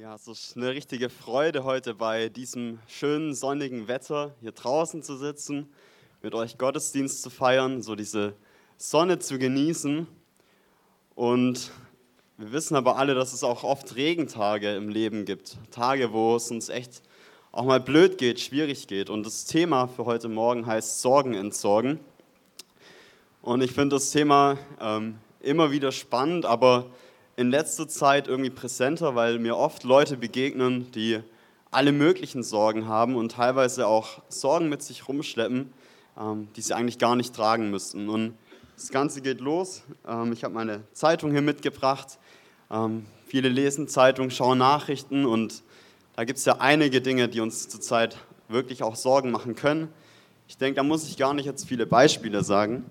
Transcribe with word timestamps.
Ja, 0.00 0.14
es 0.14 0.28
ist 0.28 0.56
eine 0.56 0.68
richtige 0.68 1.10
Freude 1.10 1.64
heute 1.64 1.92
bei 1.92 2.28
diesem 2.28 2.78
schönen 2.86 3.34
sonnigen 3.34 3.88
Wetter 3.88 4.32
hier 4.40 4.52
draußen 4.52 5.02
zu 5.02 5.16
sitzen, 5.16 5.68
mit 6.22 6.36
euch 6.36 6.56
Gottesdienst 6.56 7.20
zu 7.20 7.30
feiern, 7.30 7.82
so 7.82 7.96
diese 7.96 8.34
Sonne 8.76 9.18
zu 9.18 9.40
genießen. 9.40 10.06
Und 11.16 11.72
wir 12.36 12.52
wissen 12.52 12.76
aber 12.76 12.96
alle, 12.96 13.16
dass 13.16 13.32
es 13.32 13.42
auch 13.42 13.64
oft 13.64 13.96
Regentage 13.96 14.76
im 14.76 14.88
Leben 14.88 15.24
gibt. 15.24 15.58
Tage, 15.72 16.12
wo 16.12 16.36
es 16.36 16.48
uns 16.52 16.68
echt 16.68 17.02
auch 17.50 17.64
mal 17.64 17.80
blöd 17.80 18.18
geht, 18.18 18.38
schwierig 18.38 18.86
geht. 18.86 19.10
Und 19.10 19.26
das 19.26 19.46
Thema 19.46 19.88
für 19.88 20.04
heute 20.04 20.28
Morgen 20.28 20.64
heißt 20.64 21.02
Sorgen 21.02 21.34
entsorgen. 21.34 21.98
Und 23.42 23.62
ich 23.62 23.72
finde 23.72 23.96
das 23.96 24.12
Thema 24.12 24.58
ähm, 24.80 25.18
immer 25.40 25.72
wieder 25.72 25.90
spannend, 25.90 26.46
aber 26.46 26.86
in 27.38 27.50
letzter 27.50 27.86
Zeit 27.86 28.26
irgendwie 28.26 28.50
präsenter, 28.50 29.14
weil 29.14 29.38
mir 29.38 29.56
oft 29.56 29.84
Leute 29.84 30.16
begegnen, 30.16 30.90
die 30.90 31.20
alle 31.70 31.92
möglichen 31.92 32.42
Sorgen 32.42 32.88
haben 32.88 33.14
und 33.14 33.30
teilweise 33.30 33.86
auch 33.86 34.20
Sorgen 34.28 34.68
mit 34.68 34.82
sich 34.82 35.06
rumschleppen, 35.06 35.72
ähm, 36.18 36.48
die 36.56 36.62
sie 36.62 36.74
eigentlich 36.74 36.98
gar 36.98 37.14
nicht 37.14 37.32
tragen 37.32 37.70
müssten. 37.70 38.08
Und 38.08 38.34
das 38.74 38.90
Ganze 38.90 39.20
geht 39.20 39.40
los. 39.40 39.84
Ähm, 40.04 40.32
ich 40.32 40.42
habe 40.42 40.52
meine 40.52 40.82
Zeitung 40.92 41.30
hier 41.30 41.40
mitgebracht. 41.40 42.18
Ähm, 42.72 43.06
viele 43.28 43.48
lesen 43.48 43.86
Zeitungen, 43.86 44.32
schauen 44.32 44.58
Nachrichten 44.58 45.24
und 45.24 45.62
da 46.16 46.24
gibt 46.24 46.40
es 46.40 46.44
ja 46.44 46.56
einige 46.58 47.00
Dinge, 47.00 47.28
die 47.28 47.40
uns 47.40 47.68
zurzeit 47.68 48.16
wirklich 48.48 48.82
auch 48.82 48.96
Sorgen 48.96 49.30
machen 49.30 49.54
können. 49.54 49.86
Ich 50.48 50.56
denke, 50.56 50.78
da 50.78 50.82
muss 50.82 51.08
ich 51.08 51.16
gar 51.16 51.34
nicht 51.34 51.46
jetzt 51.46 51.68
viele 51.68 51.86
Beispiele 51.86 52.42
sagen. 52.42 52.90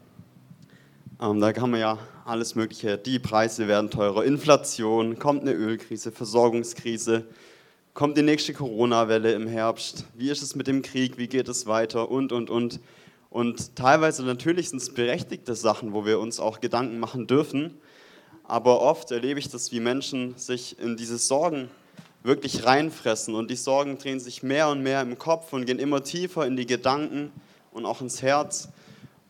Ähm, 1.19 1.39
da 1.39 1.51
kann 1.51 1.71
man 1.71 1.79
ja 1.79 1.97
alles 2.25 2.53
Mögliche, 2.53 2.95
die 2.95 3.17
Preise 3.17 3.67
werden 3.67 3.89
teurer, 3.89 4.23
Inflation, 4.23 5.17
kommt 5.17 5.41
eine 5.41 5.53
Ölkrise, 5.53 6.11
Versorgungskrise, 6.11 7.25
kommt 7.95 8.17
die 8.17 8.21
nächste 8.21 8.53
Corona-Welle 8.53 9.33
im 9.33 9.47
Herbst, 9.47 10.05
wie 10.13 10.29
ist 10.29 10.43
es 10.43 10.53
mit 10.53 10.67
dem 10.67 10.83
Krieg, 10.83 11.17
wie 11.17 11.27
geht 11.27 11.47
es 11.47 11.65
weiter? 11.65 12.11
Und, 12.11 12.31
und, 12.31 12.51
und. 12.51 12.79
Und 13.31 13.75
teilweise 13.75 14.23
natürlich 14.23 14.69
sind 14.69 14.79
es 14.79 14.93
berechtigte 14.93 15.55
Sachen, 15.55 15.91
wo 15.91 16.05
wir 16.05 16.19
uns 16.19 16.39
auch 16.39 16.61
Gedanken 16.61 16.99
machen 16.99 17.25
dürfen, 17.25 17.73
aber 18.43 18.81
oft 18.81 19.09
erlebe 19.09 19.39
ich 19.39 19.49
das, 19.49 19.71
wie 19.71 19.79
Menschen 19.79 20.37
sich 20.37 20.79
in 20.79 20.97
diese 20.97 21.17
Sorgen 21.17 21.71
wirklich 22.21 22.63
reinfressen. 22.63 23.33
Und 23.33 23.49
die 23.49 23.55
Sorgen 23.55 23.97
drehen 23.97 24.19
sich 24.19 24.43
mehr 24.43 24.69
und 24.69 24.83
mehr 24.83 25.01
im 25.01 25.17
Kopf 25.17 25.51
und 25.51 25.65
gehen 25.65 25.79
immer 25.79 26.03
tiefer 26.03 26.45
in 26.45 26.55
die 26.55 26.67
Gedanken 26.67 27.31
und 27.71 27.87
auch 27.87 28.01
ins 28.01 28.21
Herz. 28.21 28.69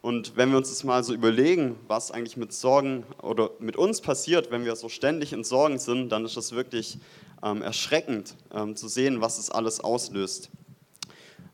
Und 0.01 0.37
wenn 0.37 0.51
wir 0.51 0.57
uns 0.57 0.69
das 0.69 0.83
mal 0.83 1.03
so 1.03 1.13
überlegen, 1.13 1.75
was 1.87 2.11
eigentlich 2.11 2.37
mit 2.37 2.53
Sorgen 2.53 3.03
oder 3.21 3.51
mit 3.59 3.75
uns 3.75 4.01
passiert, 4.01 4.51
wenn 4.51 4.63
wir 4.63 4.75
so 4.75 4.89
ständig 4.89 5.33
in 5.33 5.43
Sorgen 5.43 5.79
sind, 5.79 6.09
dann 6.09 6.23
ist 6.23 6.37
das 6.37 6.51
wirklich 6.51 6.99
ähm, 7.43 7.61
erschreckend 7.61 8.35
ähm, 8.53 8.75
zu 8.75 8.87
sehen, 8.87 9.21
was 9.21 9.37
es 9.39 9.49
alles 9.49 9.79
auslöst. 9.79 10.49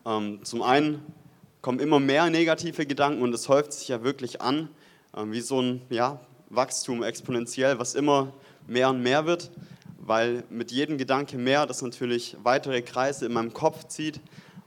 Ähm, 0.06 0.42
zum 0.44 0.62
einen 0.62 1.02
kommen 1.62 1.80
immer 1.80 2.00
mehr 2.00 2.30
negative 2.30 2.86
Gedanken 2.86 3.22
und 3.22 3.34
es 3.34 3.48
häuft 3.48 3.74
sich 3.74 3.88
ja 3.88 4.04
wirklich 4.04 4.42
an, 4.42 4.70
ähm, 5.16 5.32
wie 5.32 5.42
so 5.42 5.62
ein 5.62 5.82
ja, 5.90 6.20
Wachstum 6.50 7.04
exponentiell, 7.04 7.80
was 7.80 7.96
immer 7.96 8.34
mehr 8.68 8.90
und 8.90 9.02
mehr 9.02 9.26
wird, 9.26 9.52
weil 9.98 10.44
mit 10.50 10.72
jedem 10.72 10.98
Gedanke 10.98 11.38
mehr 11.38 11.66
das 11.66 11.82
natürlich 11.82 12.36
weitere 12.44 12.82
Kreise 12.82 13.26
in 13.26 13.34
meinem 13.34 13.54
Kopf 13.54 13.88
zieht 13.88 14.20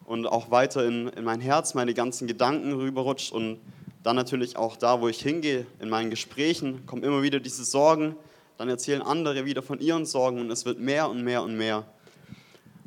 und 0.06 0.26
auch 0.26 0.50
weiter 0.50 0.86
in, 0.86 1.08
in 1.08 1.24
mein 1.24 1.40
Herz 1.40 1.74
meine 1.74 1.92
ganzen 1.92 2.26
Gedanken 2.26 2.72
rüberrutscht 2.72 3.32
und 3.32 3.58
dann 4.02 4.14
natürlich 4.14 4.56
auch 4.56 4.76
da, 4.76 5.00
wo 5.00 5.08
ich 5.08 5.20
hingehe, 5.20 5.66
in 5.80 5.88
meinen 5.88 6.10
Gesprächen, 6.10 6.86
kommen 6.86 7.02
immer 7.02 7.22
wieder 7.22 7.40
diese 7.40 7.64
Sorgen. 7.64 8.14
Dann 8.56 8.68
erzählen 8.68 9.02
andere 9.02 9.44
wieder 9.44 9.62
von 9.62 9.80
ihren 9.80 10.06
Sorgen 10.06 10.40
und 10.40 10.50
es 10.50 10.64
wird 10.64 10.78
mehr 10.78 11.10
und 11.10 11.24
mehr 11.24 11.42
und 11.42 11.56
mehr. 11.56 11.84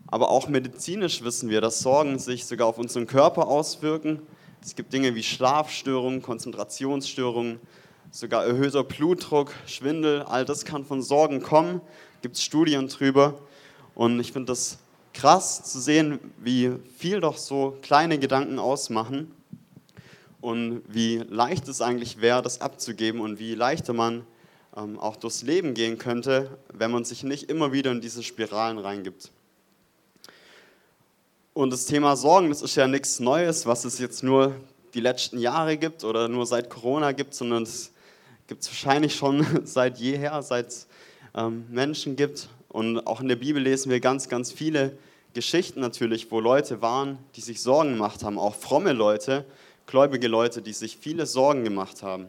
Aber 0.07 0.29
auch 0.29 0.47
medizinisch 0.47 1.21
wissen 1.23 1.49
wir, 1.49 1.61
dass 1.61 1.81
Sorgen 1.81 2.17
sich 2.17 2.45
sogar 2.45 2.67
auf 2.67 2.77
unseren 2.77 3.05
Körper 3.05 3.47
auswirken. 3.47 4.21
Es 4.61 4.75
gibt 4.75 4.93
Dinge 4.93 5.13
wie 5.13 5.21
Schlafstörungen, 5.21 6.21
Konzentrationsstörungen, 6.21 7.59
sogar 8.11 8.45
erhöhter 8.45 8.83
Blutdruck, 8.83 9.53
Schwindel. 9.67 10.23
All 10.23 10.45
das 10.45 10.65
kann 10.65 10.85
von 10.85 11.01
Sorgen 11.01 11.41
kommen. 11.41 11.81
Gibt 12.21 12.37
es 12.37 12.43
Studien 12.43 12.87
drüber. 12.87 13.35
Und 13.93 14.19
ich 14.19 14.31
finde 14.31 14.53
das 14.53 14.79
krass 15.13 15.63
zu 15.63 15.79
sehen, 15.79 16.19
wie 16.37 16.71
viel 16.97 17.19
doch 17.19 17.37
so 17.37 17.77
kleine 17.81 18.19
Gedanken 18.19 18.59
ausmachen 18.59 19.31
und 20.41 20.81
wie 20.87 21.17
leicht 21.29 21.67
es 21.67 21.81
eigentlich 21.81 22.21
wäre, 22.21 22.41
das 22.41 22.61
abzugeben 22.61 23.21
und 23.21 23.39
wie 23.39 23.55
leichter 23.55 23.93
man 23.93 24.25
ähm, 24.75 24.99
auch 24.99 25.15
durchs 25.15 25.41
Leben 25.41 25.73
gehen 25.73 25.97
könnte, 25.97 26.57
wenn 26.73 26.91
man 26.91 27.03
sich 27.03 27.23
nicht 27.23 27.49
immer 27.49 27.71
wieder 27.71 27.91
in 27.91 28.01
diese 28.01 28.23
Spiralen 28.23 28.77
reingibt. 28.77 29.31
Und 31.53 31.71
das 31.71 31.85
Thema 31.85 32.15
Sorgen, 32.15 32.49
das 32.49 32.61
ist 32.61 32.75
ja 32.75 32.87
nichts 32.87 33.19
Neues, 33.19 33.65
was 33.65 33.83
es 33.83 33.99
jetzt 33.99 34.23
nur 34.23 34.55
die 34.93 35.01
letzten 35.01 35.39
Jahre 35.39 35.77
gibt 35.77 36.03
oder 36.03 36.27
nur 36.27 36.45
seit 36.45 36.69
Corona 36.69 37.11
gibt, 37.11 37.33
sondern 37.33 37.63
es 37.63 37.91
gibt 38.47 38.63
es 38.63 38.69
wahrscheinlich 38.69 39.15
schon 39.15 39.45
seit 39.65 39.97
jeher, 39.97 40.41
seit 40.41 40.67
es 40.67 40.87
ähm, 41.35 41.65
Menschen 41.69 42.15
gibt. 42.15 42.49
Und 42.69 43.05
auch 43.07 43.19
in 43.19 43.27
der 43.27 43.35
Bibel 43.35 43.61
lesen 43.61 43.91
wir 43.91 43.99
ganz, 43.99 44.29
ganz 44.29 44.51
viele 44.51 44.97
Geschichten 45.33 45.79
natürlich, 45.79 46.31
wo 46.31 46.39
Leute 46.39 46.81
waren, 46.81 47.17
die 47.35 47.41
sich 47.41 47.61
Sorgen 47.61 47.93
gemacht 47.93 48.23
haben, 48.23 48.39
auch 48.39 48.55
fromme 48.55 48.93
Leute, 48.93 49.45
gläubige 49.85 50.27
Leute, 50.27 50.61
die 50.61 50.73
sich 50.73 50.97
viele 50.97 51.25
Sorgen 51.25 51.63
gemacht 51.63 52.03
haben. 52.03 52.27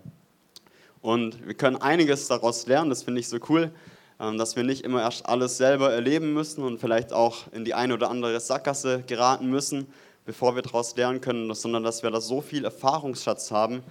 Und 1.03 1.47
wir 1.47 1.55
können 1.55 1.77
einiges 1.77 2.29
daraus 2.29 2.67
lernen, 2.67 2.91
das 2.91 3.03
finde 3.03 3.21
ich 3.21 3.29
so 3.29 3.39
cool, 3.49 3.71
ähm, 4.19 4.37
dass 4.37 4.57
wir 4.57 4.65
nicht 4.65 4.85
immer 4.85 5.03
erst 5.03 5.27
alles 5.27 5.57
selber 5.57 5.93
erleben 5.93 6.35
müssen 6.35 6.63
und 6.63 6.79
vielleicht 6.79 7.13
auch 7.13 7.51
in 7.53 7.65
die 7.65 7.75
eine 7.75 7.95
oder 7.95 8.11
andere 8.11 8.39
Sackgasse 8.39 9.03
geraten 9.07 9.49
müssen, 9.49 9.87
bevor 10.27 10.55
wir 10.55 10.63
daraus 10.63 10.95
lernen 10.97 11.21
können, 11.21 11.53
sondern 11.55 11.83
dass 11.83 12.03
wir 12.03 12.11
da 12.11 12.21
so 12.21 12.41
viel 12.41 12.65
Erfahrungsschatz 12.65 13.51
haben, 13.51 13.83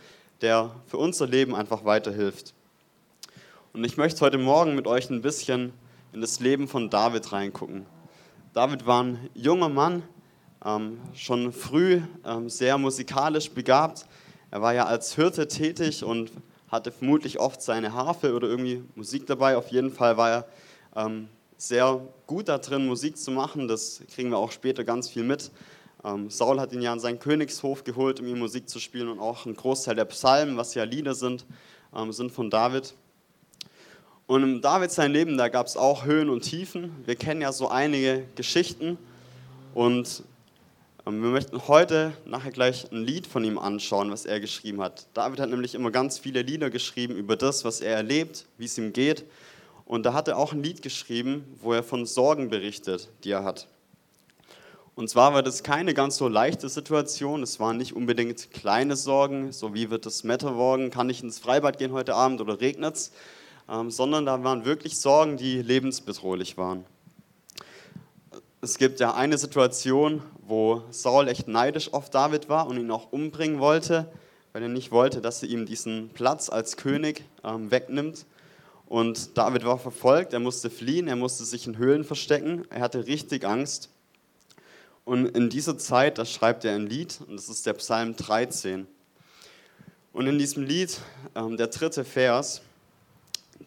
der 0.42 0.72
für 0.88 0.98
unser 0.98 1.28
Leben 1.28 1.56
einfach 1.56 1.84
weiterhilft. 1.84 2.54
Und 3.74 3.84
ich 3.84 3.98
möchte 3.98 4.22
heute 4.22 4.38
Morgen 4.38 4.76
mit 4.76 4.88
euch 4.88 5.10
ein 5.10 5.22
bisschen 5.22 5.74
in 6.14 6.22
das 6.22 6.40
Leben 6.40 6.68
von 6.68 6.90
David 6.90 7.32
reingucken. 7.32 7.86
David 8.54 8.86
war 8.86 9.04
ein 9.04 9.30
junger 9.34 9.70
Mann, 9.70 10.04
ähm, 10.66 11.00
schon 11.14 11.52
früh 11.54 12.02
ähm, 12.26 12.50
sehr 12.50 12.78
musikalisch 12.78 13.52
begabt. 13.52 14.06
Er 14.52 14.62
war 14.62 14.74
ja 14.74 14.86
als 14.86 15.16
Hirte 15.16 15.48
tätig 15.48 16.04
und 16.04 16.32
hatte 16.68 16.92
vermutlich 16.92 17.40
oft 17.40 17.62
seine 17.62 17.94
Harfe 17.94 18.34
oder 18.34 18.48
irgendwie 18.48 18.84
Musik 18.96 19.28
dabei. 19.28 19.58
Auf 19.58 19.70
jeden 19.70 19.92
Fall 19.92 20.18
war 20.18 20.30
er 20.30 20.48
ähm, 20.96 21.30
sehr 21.58 22.02
gut 22.26 22.48
darin, 22.48 22.88
Musik 22.88 23.18
zu 23.18 23.32
machen. 23.32 23.68
Das 23.68 24.02
kriegen 24.14 24.30
wir 24.30 24.38
auch 24.38 24.52
später 24.52 24.84
ganz 24.84 25.10
viel 25.10 25.24
mit. 25.24 25.52
Ähm, 26.04 26.30
Saul 26.30 26.60
hat 26.60 26.72
ihn 26.72 26.82
ja 26.82 26.94
an 26.94 27.00
seinen 27.00 27.20
Königshof 27.20 27.84
geholt, 27.84 28.20
um 28.20 28.28
ihm 28.28 28.40
Musik 28.40 28.70
zu 28.70 28.80
spielen 28.80 29.10
und 29.10 29.20
auch 29.20 29.46
ein 29.46 29.56
Großteil 29.56 29.96
der 29.96 30.06
Psalmen, 30.06 30.58
was 30.58 30.74
ja 30.74 30.84
Lieder 30.84 31.14
sind, 31.14 31.46
ähm, 31.96 32.12
sind 32.14 32.32
von 32.32 32.50
David. 32.50 32.94
Und 34.30 34.44
im 34.44 34.62
David 34.62 34.92
sein 34.92 35.12
Leben, 35.12 35.40
da 35.40 35.48
gab 35.48 35.66
es 35.66 35.76
auch 35.76 36.06
Höhen 36.06 36.30
und 36.30 36.42
Tiefen. 36.42 36.92
Wir 37.08 37.16
kennen 37.16 37.42
ja 37.42 37.52
so 37.52 37.68
einige 37.68 38.26
Geschichten 38.36 39.00
und 39.74 40.22
ähm, 41.08 41.24
wir 41.24 41.32
möchten 41.32 41.68
heute 41.68 42.14
nachher 42.26 42.52
gleich 42.52 42.92
ein 42.92 43.04
Lied 43.04 43.26
von 43.26 43.44
ihm 43.44 43.58
anschauen, 43.58 44.12
was 44.12 44.28
er 44.28 44.40
geschrieben 44.40 44.84
hat. 44.84 45.08
David 45.16 45.40
hat 45.40 45.50
nämlich 45.50 45.74
immer 45.74 45.90
ganz 45.90 46.20
viele 46.20 46.44
Lieder 46.44 46.70
geschrieben 46.70 47.16
über 47.16 47.38
das, 47.38 47.66
was 47.66 47.82
er 47.82 47.96
erlebt, 47.96 48.46
wie 48.60 48.66
es 48.66 48.78
ihm 48.78 48.94
geht. 48.94 49.26
Und 49.86 50.06
da 50.06 50.14
hat 50.14 50.28
er 50.28 50.38
auch 50.38 50.54
ein 50.54 50.62
Lied 50.62 50.84
geschrieben, 50.84 51.44
wo 51.60 51.74
er 51.74 51.82
von 51.82 52.06
Sorgen 52.06 52.52
berichtet, 52.52 53.10
die 53.24 53.32
er 53.32 53.44
hat. 53.44 53.68
Und 54.94 55.10
zwar 55.10 55.34
war 55.34 55.42
das 55.42 55.64
keine 55.64 55.96
ganz 55.96 56.18
so 56.18 56.28
leichte 56.28 56.70
Situation. 56.70 57.42
Es 57.42 57.60
waren 57.60 57.78
nicht 57.78 57.94
unbedingt 57.94 58.52
kleine 58.52 58.96
Sorgen, 58.96 59.52
so 59.54 59.74
wie 59.74 59.90
wird 59.90 60.06
das 60.06 60.24
Wetter 60.28 60.52
morgen, 60.52 60.92
kann 60.92 61.10
ich 61.10 61.24
ins 61.24 61.40
Freibad 61.40 61.80
gehen 61.80 61.94
heute 61.94 62.14
Abend 62.14 62.42
oder 62.42 62.62
regnet 62.62 62.96
es, 62.96 63.12
sondern 63.88 64.26
da 64.26 64.44
waren 64.44 64.66
wirklich 64.66 64.98
Sorgen, 64.98 65.38
die 65.38 65.62
lebensbedrohlich 65.62 66.58
waren 66.58 66.86
es 68.62 68.78
gibt 68.78 69.00
ja 69.00 69.14
eine 69.14 69.38
Situation, 69.38 70.22
wo 70.42 70.84
Saul 70.92 71.28
echt 71.28 71.48
neidisch 71.48 71.94
auf 71.94 72.10
David 72.10 72.50
war 72.50 72.68
und 72.68 72.78
ihn 72.78 72.92
auch 72.92 73.12
umbringen 73.12 73.60
wollte, 73.60 74.12
weil 74.52 74.64
er 74.64 74.70
nicht 74.70 74.92
wollte, 74.92 75.22
dass 75.22 75.42
er 75.42 75.50
ihm 75.50 75.66
diesen 75.66 76.10
Platz 76.10 76.50
als 76.50 76.76
König 76.76 77.24
ähm, 77.44 77.72
wegnimmt. 77.72 78.26
Und 78.88 79.38
David 79.38 79.66
war 79.66 79.78
verfolgt, 79.78 80.34
er 80.34 80.40
musste 80.40 80.70
fliehen, 80.70 81.08
er 81.08 81.16
musste 81.16 81.46
sich 81.46 81.68
in 81.68 81.78
Höhlen 81.78 82.04
verstecken, 82.04 82.66
er 82.70 82.82
hatte 82.82 83.06
richtig 83.06 83.46
Angst. 83.46 83.90
Und 85.06 85.28
in 85.38 85.50
dieser 85.50 85.78
Zeit, 85.78 86.18
da 86.18 86.26
schreibt 86.26 86.66
er 86.66 86.76
ein 86.76 86.88
Lied, 86.88 87.20
und 87.28 87.38
das 87.38 87.50
ist 87.50 87.66
der 87.66 87.74
Psalm 87.74 88.16
13. 88.16 88.88
Und 90.12 90.28
in 90.28 90.38
diesem 90.38 90.64
Lied, 90.64 91.00
ähm, 91.36 91.56
der 91.56 91.68
dritte 91.68 92.04
Vers, 92.04 92.62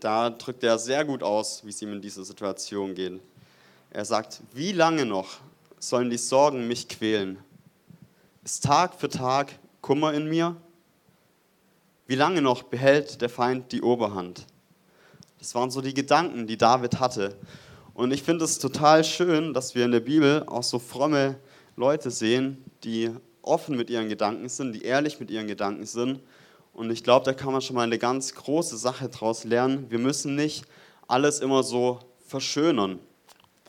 da 0.01 0.31
drückt 0.31 0.65
er 0.65 0.79
sehr 0.79 1.05
gut 1.05 1.23
aus, 1.23 1.65
wie 1.65 1.71
es 1.71 1.83
ihm 1.83 1.93
in 1.93 2.01
dieser 2.01 2.25
Situation 2.25 2.95
geht. 2.95 3.21
Er 3.91 4.05
sagt, 4.05 4.41
wie 4.53 4.73
lange 4.73 5.05
noch 5.05 5.39
sollen 5.79 6.11
die 6.11 6.19
Sorgen 6.19 6.67
mich 6.67 6.89
quälen? 6.89 7.39
Ist 8.45 8.65
Tag 8.65 8.95
für 8.95 9.09
Tag 9.09 9.59
Kummer 9.81 10.15
in 10.15 10.29
mir? 10.29 10.57
Wie 12.07 12.15
lange 12.15 12.43
noch 12.43 12.63
behält 12.63 13.21
der 13.21 13.29
Feind 13.29 13.71
die 13.73 13.83
Oberhand? 13.83 14.47
Das 15.39 15.55
waren 15.55 15.71
so 15.71 15.81
die 15.81 15.95
Gedanken, 15.95 16.47
die 16.47 16.57
David 16.57 17.01
hatte. 17.01 17.37
Und 17.95 18.13
ich 18.13 18.23
finde 18.23 18.45
es 18.45 18.59
total 18.59 19.05
schön, 19.05 19.53
dass 19.53 19.75
wir 19.75 19.85
in 19.85 19.93
der 19.93 20.01
Bibel 20.01 20.45
auch 20.47 20.63
so 20.63 20.79
fromme 20.79 21.37
Leute 21.77 22.11
sehen, 22.11 22.65
die 22.85 23.11
offen 23.43 23.77
mit 23.77 23.91
ihren 23.91 24.09
Gedanken 24.09 24.49
sind, 24.49 24.73
die 24.73 24.83
ehrlich 24.83 25.21
mit 25.21 25.31
ihren 25.31 25.47
Gedanken 25.47 25.85
sind. 25.85 26.21
Und 26.73 26.91
ich 26.91 27.05
glaube, 27.05 27.25
da 27.25 27.35
kann 27.35 27.53
man 27.53 27.61
schon 27.61 27.77
mal 27.77 27.83
eine 27.83 27.99
ganz 27.99 28.35
große 28.35 28.77
Sache 28.77 29.09
daraus 29.09 29.45
lernen. 29.45 29.87
Wir 29.91 29.99
müssen 29.99 30.35
nicht 30.35 30.65
alles 31.07 31.41
immer 31.41 31.63
so 31.63 32.01
verschönern. 32.27 32.99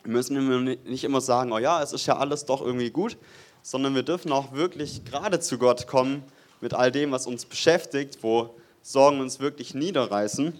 Wir 0.02 0.12
müssen 0.12 0.64
nicht 0.84 1.04
immer 1.04 1.20
sagen, 1.20 1.52
oh 1.52 1.58
ja, 1.58 1.82
es 1.82 1.92
ist 1.92 2.06
ja 2.06 2.16
alles 2.16 2.44
doch 2.44 2.60
irgendwie 2.62 2.90
gut, 2.90 3.16
sondern 3.62 3.94
wir 3.94 4.02
dürfen 4.02 4.32
auch 4.32 4.52
wirklich 4.52 5.04
gerade 5.04 5.40
zu 5.40 5.58
Gott 5.58 5.86
kommen 5.86 6.22
mit 6.60 6.74
all 6.74 6.90
dem, 6.90 7.12
was 7.12 7.26
uns 7.26 7.44
beschäftigt, 7.44 8.18
wo 8.22 8.54
Sorgen 8.82 9.20
uns 9.20 9.40
wirklich 9.40 9.74
niederreißen, 9.74 10.58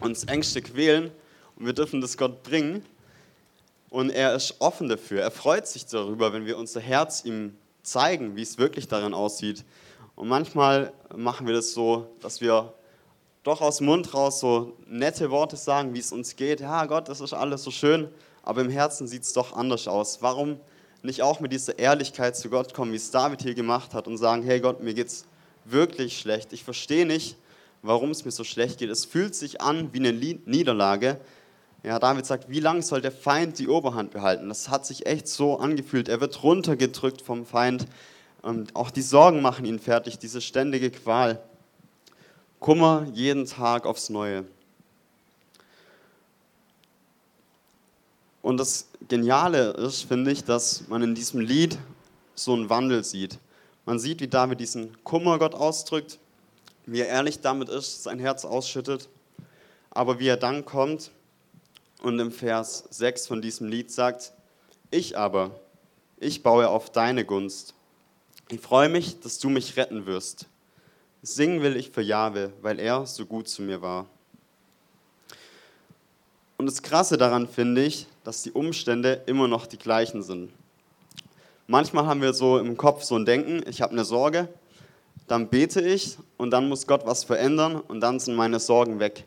uns 0.00 0.24
Ängste 0.24 0.62
quälen 0.62 1.10
und 1.56 1.66
wir 1.66 1.74
dürfen 1.74 2.00
das 2.00 2.16
Gott 2.16 2.42
bringen. 2.42 2.84
Und 3.90 4.10
er 4.10 4.34
ist 4.34 4.54
offen 4.60 4.88
dafür. 4.88 5.20
Er 5.20 5.30
freut 5.30 5.66
sich 5.66 5.84
darüber, 5.84 6.32
wenn 6.32 6.46
wir 6.46 6.56
unser 6.56 6.80
Herz 6.80 7.24
ihm 7.24 7.56
zeigen, 7.82 8.36
wie 8.36 8.42
es 8.42 8.56
wirklich 8.56 8.86
darin 8.88 9.12
aussieht. 9.12 9.64
Und 10.20 10.28
manchmal 10.28 10.92
machen 11.16 11.46
wir 11.46 11.54
das 11.54 11.72
so, 11.72 12.06
dass 12.20 12.42
wir 12.42 12.74
doch 13.42 13.62
aus 13.62 13.78
dem 13.78 13.86
Mund 13.86 14.12
raus 14.12 14.38
so 14.38 14.76
nette 14.86 15.30
Worte 15.30 15.56
sagen, 15.56 15.94
wie 15.94 15.98
es 15.98 16.12
uns 16.12 16.36
geht. 16.36 16.60
Ja, 16.60 16.84
Gott, 16.84 17.08
das 17.08 17.22
ist 17.22 17.32
alles 17.32 17.62
so 17.62 17.70
schön, 17.70 18.06
aber 18.42 18.60
im 18.60 18.68
Herzen 18.68 19.08
sieht 19.08 19.22
es 19.22 19.32
doch 19.32 19.56
anders 19.56 19.88
aus. 19.88 20.20
Warum 20.20 20.60
nicht 21.00 21.22
auch 21.22 21.40
mit 21.40 21.52
dieser 21.52 21.78
Ehrlichkeit 21.78 22.36
zu 22.36 22.50
Gott 22.50 22.74
kommen, 22.74 22.92
wie 22.92 22.96
es 22.96 23.10
David 23.10 23.40
hier 23.40 23.54
gemacht 23.54 23.94
hat 23.94 24.06
und 24.06 24.18
sagen, 24.18 24.42
hey 24.42 24.60
Gott, 24.60 24.82
mir 24.82 24.92
geht 24.92 25.06
es 25.06 25.24
wirklich 25.64 26.18
schlecht. 26.18 26.52
Ich 26.52 26.64
verstehe 26.64 27.06
nicht, 27.06 27.38
warum 27.80 28.10
es 28.10 28.26
mir 28.26 28.30
so 28.30 28.44
schlecht 28.44 28.76
geht. 28.76 28.90
Es 28.90 29.06
fühlt 29.06 29.34
sich 29.34 29.62
an 29.62 29.88
wie 29.94 30.00
eine 30.00 30.12
Niederlage. 30.12 31.18
Ja, 31.82 31.98
David 31.98 32.26
sagt, 32.26 32.50
wie 32.50 32.60
lange 32.60 32.82
soll 32.82 33.00
der 33.00 33.10
Feind 33.10 33.58
die 33.58 33.68
Oberhand 33.68 34.10
behalten? 34.10 34.50
Das 34.50 34.68
hat 34.68 34.84
sich 34.84 35.06
echt 35.06 35.28
so 35.28 35.58
angefühlt. 35.58 36.10
Er 36.10 36.20
wird 36.20 36.42
runtergedrückt 36.42 37.22
vom 37.22 37.46
Feind. 37.46 37.86
Und 38.42 38.74
auch 38.74 38.90
die 38.90 39.02
Sorgen 39.02 39.42
machen 39.42 39.64
ihn 39.64 39.78
fertig, 39.78 40.18
diese 40.18 40.40
ständige 40.40 40.90
Qual. 40.90 41.42
Kummer 42.58 43.06
jeden 43.12 43.46
Tag 43.46 43.86
aufs 43.86 44.10
Neue. 44.10 44.44
Und 48.42 48.56
das 48.56 48.88
Geniale 49.08 49.70
ist, 49.72 50.02
finde 50.02 50.30
ich, 50.30 50.44
dass 50.44 50.88
man 50.88 51.02
in 51.02 51.14
diesem 51.14 51.40
Lied 51.40 51.78
so 52.34 52.54
einen 52.54 52.70
Wandel 52.70 53.04
sieht. 53.04 53.38
Man 53.84 53.98
sieht, 53.98 54.20
wie 54.20 54.28
David 54.28 54.60
diesen 54.60 55.02
Kummer 55.04 55.38
Gott 55.38 55.54
ausdrückt, 55.54 56.18
wie 56.86 57.00
er 57.00 57.08
ehrlich 57.08 57.40
damit 57.40 57.68
ist, 57.68 58.02
sein 58.02 58.18
Herz 58.18 58.44
ausschüttet, 58.44 59.08
aber 59.90 60.18
wie 60.18 60.28
er 60.28 60.36
dann 60.36 60.64
kommt 60.64 61.10
und 62.02 62.18
im 62.18 62.32
Vers 62.32 62.84
6 62.90 63.26
von 63.26 63.42
diesem 63.42 63.68
Lied 63.68 63.90
sagt, 63.90 64.32
ich 64.90 65.18
aber, 65.18 65.50
ich 66.18 66.42
baue 66.42 66.68
auf 66.68 66.90
deine 66.90 67.24
Gunst. 67.24 67.74
Ich 68.52 68.60
freue 68.60 68.88
mich, 68.88 69.20
dass 69.20 69.38
du 69.38 69.48
mich 69.48 69.76
retten 69.76 70.06
wirst. 70.06 70.46
Singen 71.22 71.62
will 71.62 71.76
ich 71.76 71.90
für 71.90 72.02
Jahwe, 72.02 72.52
weil 72.62 72.80
er 72.80 73.06
so 73.06 73.24
gut 73.24 73.46
zu 73.46 73.62
mir 73.62 73.80
war. 73.80 74.06
Und 76.58 76.66
das 76.66 76.82
Krasse 76.82 77.16
daran 77.16 77.46
finde 77.46 77.84
ich, 77.84 78.08
dass 78.24 78.42
die 78.42 78.50
Umstände 78.50 79.22
immer 79.26 79.46
noch 79.46 79.66
die 79.66 79.78
gleichen 79.78 80.24
sind. 80.24 80.50
Manchmal 81.68 82.06
haben 82.06 82.22
wir 82.22 82.32
so 82.32 82.58
im 82.58 82.76
Kopf 82.76 83.04
so 83.04 83.14
ein 83.14 83.24
Denken, 83.24 83.62
ich 83.68 83.82
habe 83.82 83.92
eine 83.92 84.04
Sorge, 84.04 84.48
dann 85.28 85.48
bete 85.48 85.80
ich 85.80 86.18
und 86.36 86.50
dann 86.50 86.68
muss 86.68 86.88
Gott 86.88 87.06
was 87.06 87.22
verändern 87.22 87.76
und 87.76 88.00
dann 88.00 88.18
sind 88.18 88.34
meine 88.34 88.58
Sorgen 88.58 88.98
weg. 88.98 89.26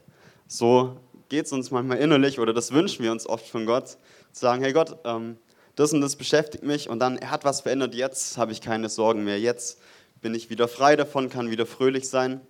So 0.49 0.97
geht 1.29 1.45
es 1.45 1.53
uns 1.53 1.71
manchmal 1.71 1.99
innerlich 1.99 2.41
oder 2.41 2.53
das 2.53 2.73
wünschen 2.73 3.05
wir 3.05 3.13
uns 3.13 3.25
oft 3.25 3.47
von 3.47 3.65
Gott, 3.65 3.87
zu 3.87 3.97
sagen, 4.33 4.61
hey 4.61 4.73
Gott, 4.73 4.97
ähm, 5.05 5.37
das 5.75 5.93
und 5.93 6.01
das 6.01 6.15
beschäftigt 6.15 6.63
mich 6.63 6.89
und 6.89 6.99
dann, 6.99 7.19
hat 7.21 7.45
was 7.45 7.61
verändert, 7.61 7.95
jetzt 7.95 8.37
habe 8.37 8.51
ich 8.51 8.61
keine 8.61 8.89
Sorgen 8.89 9.23
mehr, 9.23 9.39
jetzt 9.39 9.79
bin 10.21 10.35
ich 10.35 10.49
wieder 10.49 10.67
frei 10.67 10.95
davon, 10.95 11.29
kann 11.29 11.49
wieder 11.49 11.65
fröhlich 11.65 12.07
sein. 12.07 12.41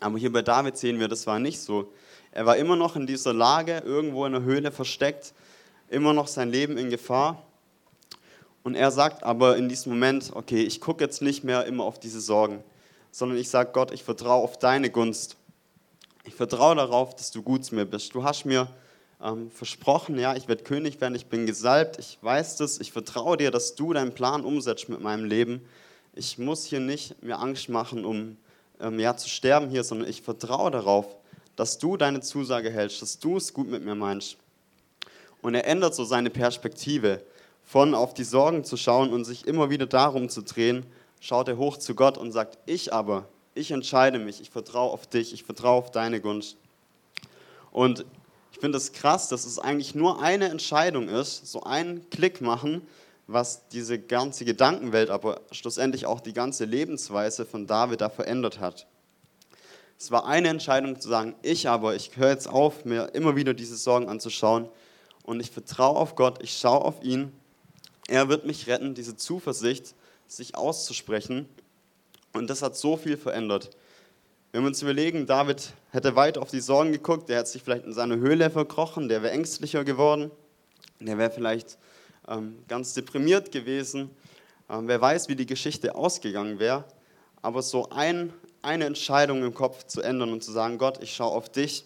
Aber 0.00 0.18
hier 0.18 0.32
bei 0.32 0.42
David 0.42 0.76
sehen 0.76 1.00
wir, 1.00 1.08
das 1.08 1.26
war 1.26 1.38
nicht 1.38 1.60
so. 1.60 1.92
Er 2.32 2.46
war 2.46 2.56
immer 2.56 2.76
noch 2.76 2.96
in 2.96 3.06
dieser 3.06 3.32
Lage, 3.32 3.82
irgendwo 3.84 4.26
in 4.26 4.32
der 4.32 4.42
Höhle 4.42 4.72
versteckt, 4.72 5.34
immer 5.88 6.12
noch 6.12 6.26
sein 6.26 6.50
Leben 6.50 6.78
in 6.78 6.90
Gefahr. 6.90 7.42
Und 8.62 8.74
er 8.74 8.90
sagt 8.90 9.22
aber 9.22 9.56
in 9.56 9.68
diesem 9.68 9.92
Moment, 9.92 10.30
okay, 10.34 10.62
ich 10.62 10.80
gucke 10.80 11.04
jetzt 11.04 11.22
nicht 11.22 11.44
mehr 11.44 11.66
immer 11.66 11.84
auf 11.84 12.00
diese 12.00 12.20
Sorgen, 12.20 12.64
sondern 13.10 13.38
ich 13.38 13.50
sage 13.50 13.70
Gott, 13.72 13.92
ich 13.92 14.02
vertraue 14.02 14.42
auf 14.42 14.58
deine 14.58 14.90
Gunst. 14.90 15.36
Ich 16.24 16.34
vertraue 16.34 16.74
darauf, 16.74 17.14
dass 17.14 17.30
du 17.30 17.42
gut 17.42 17.64
zu 17.64 17.74
mir 17.74 17.84
bist. 17.84 18.14
Du 18.14 18.24
hast 18.24 18.46
mir 18.46 18.68
ähm, 19.22 19.50
versprochen, 19.50 20.18
ja, 20.18 20.34
ich 20.36 20.48
werde 20.48 20.64
König 20.64 21.00
werden, 21.00 21.14
ich 21.14 21.26
bin 21.26 21.46
gesalbt, 21.46 21.98
ich 21.98 22.18
weiß 22.20 22.56
das, 22.56 22.80
ich 22.80 22.92
vertraue 22.92 23.36
dir, 23.36 23.50
dass 23.50 23.74
du 23.74 23.92
deinen 23.92 24.14
Plan 24.14 24.44
umsetzt 24.44 24.88
mit 24.88 25.00
meinem 25.00 25.24
Leben. 25.24 25.62
Ich 26.14 26.38
muss 26.38 26.64
hier 26.64 26.80
nicht 26.80 27.22
mir 27.22 27.38
Angst 27.38 27.68
machen, 27.68 28.04
um 28.04 28.36
ähm, 28.80 28.98
ja, 29.00 29.16
zu 29.16 29.28
sterben 29.28 29.70
hier, 29.70 29.84
sondern 29.84 30.08
ich 30.08 30.22
vertraue 30.22 30.70
darauf, 30.70 31.06
dass 31.56 31.78
du 31.78 31.96
deine 31.96 32.20
Zusage 32.20 32.70
hältst, 32.70 33.02
dass 33.02 33.18
du 33.18 33.36
es 33.36 33.52
gut 33.52 33.68
mit 33.68 33.84
mir 33.84 33.94
meinst. 33.94 34.36
Und 35.42 35.54
er 35.54 35.66
ändert 35.66 35.94
so 35.94 36.04
seine 36.04 36.30
Perspektive. 36.30 37.22
Von 37.66 37.94
auf 37.94 38.12
die 38.12 38.24
Sorgen 38.24 38.64
zu 38.64 38.76
schauen 38.76 39.12
und 39.12 39.24
sich 39.24 39.46
immer 39.46 39.70
wieder 39.70 39.86
darum 39.86 40.28
zu 40.28 40.42
drehen, 40.42 40.84
schaut 41.20 41.48
er 41.48 41.56
hoch 41.56 41.78
zu 41.78 41.94
Gott 41.94 42.18
und 42.18 42.32
sagt, 42.32 42.58
ich 42.66 42.92
aber, 42.92 43.26
ich 43.54 43.70
entscheide 43.70 44.18
mich, 44.18 44.40
ich 44.40 44.50
vertraue 44.50 44.90
auf 44.90 45.06
dich, 45.06 45.32
ich 45.32 45.44
vertraue 45.44 45.78
auf 45.78 45.90
deine 45.90 46.20
Gunst. 46.20 46.56
Und 47.72 48.04
ich 48.54 48.60
finde 48.60 48.78
es 48.78 48.92
das 48.92 48.92
krass, 48.92 49.28
dass 49.28 49.46
es 49.46 49.58
eigentlich 49.58 49.96
nur 49.96 50.22
eine 50.22 50.48
Entscheidung 50.48 51.08
ist, 51.08 51.44
so 51.44 51.64
einen 51.64 52.08
Klick 52.08 52.40
machen, 52.40 52.86
was 53.26 53.66
diese 53.68 53.98
ganze 53.98 54.44
Gedankenwelt, 54.44 55.10
aber 55.10 55.40
schlussendlich 55.50 56.06
auch 56.06 56.20
die 56.20 56.32
ganze 56.32 56.64
Lebensweise 56.64 57.46
von 57.46 57.66
David 57.66 58.00
da 58.00 58.10
verändert 58.10 58.60
hat. 58.60 58.86
Es 59.98 60.12
war 60.12 60.26
eine 60.26 60.48
Entscheidung 60.48 61.00
zu 61.00 61.08
sagen, 61.08 61.34
ich 61.42 61.68
aber, 61.68 61.96
ich 61.96 62.16
höre 62.16 62.30
jetzt 62.30 62.48
auf, 62.48 62.84
mir 62.84 63.10
immer 63.14 63.34
wieder 63.34 63.54
diese 63.54 63.76
Sorgen 63.76 64.08
anzuschauen 64.08 64.68
und 65.24 65.40
ich 65.40 65.50
vertraue 65.50 65.96
auf 65.96 66.14
Gott, 66.14 66.40
ich 66.40 66.56
schaue 66.56 66.84
auf 66.84 67.02
ihn. 67.02 67.32
Er 68.06 68.28
wird 68.28 68.46
mich 68.46 68.68
retten, 68.68 68.94
diese 68.94 69.16
Zuversicht, 69.16 69.94
sich 70.28 70.54
auszusprechen. 70.54 71.48
Und 72.32 72.48
das 72.48 72.62
hat 72.62 72.76
so 72.76 72.96
viel 72.96 73.16
verändert. 73.16 73.70
Wenn 74.54 74.62
wir 74.62 74.68
uns 74.68 74.82
überlegen, 74.82 75.26
David 75.26 75.72
hätte 75.90 76.14
weit 76.14 76.38
auf 76.38 76.48
die 76.52 76.60
Sorgen 76.60 76.92
geguckt, 76.92 77.28
der 77.28 77.38
hätte 77.38 77.50
sich 77.50 77.64
vielleicht 77.64 77.86
in 77.86 77.92
seine 77.92 78.18
Höhle 78.18 78.50
verkrochen, 78.50 79.08
der 79.08 79.20
wäre 79.20 79.32
ängstlicher 79.32 79.82
geworden, 79.82 80.30
der 81.00 81.18
wäre 81.18 81.32
vielleicht 81.32 81.76
ähm, 82.28 82.54
ganz 82.68 82.94
deprimiert 82.94 83.50
gewesen. 83.50 84.10
Ähm, 84.70 84.86
wer 84.86 85.00
weiß, 85.00 85.28
wie 85.28 85.34
die 85.34 85.46
Geschichte 85.46 85.96
ausgegangen 85.96 86.60
wäre. 86.60 86.84
Aber 87.42 87.62
so 87.62 87.90
ein 87.90 88.32
eine 88.62 88.84
Entscheidung 88.84 89.42
im 89.42 89.54
Kopf 89.54 89.88
zu 89.88 90.02
ändern 90.02 90.30
und 90.30 90.44
zu 90.44 90.52
sagen, 90.52 90.78
Gott, 90.78 91.02
ich 91.02 91.16
schaue 91.16 91.32
auf 91.32 91.48
dich. 91.48 91.84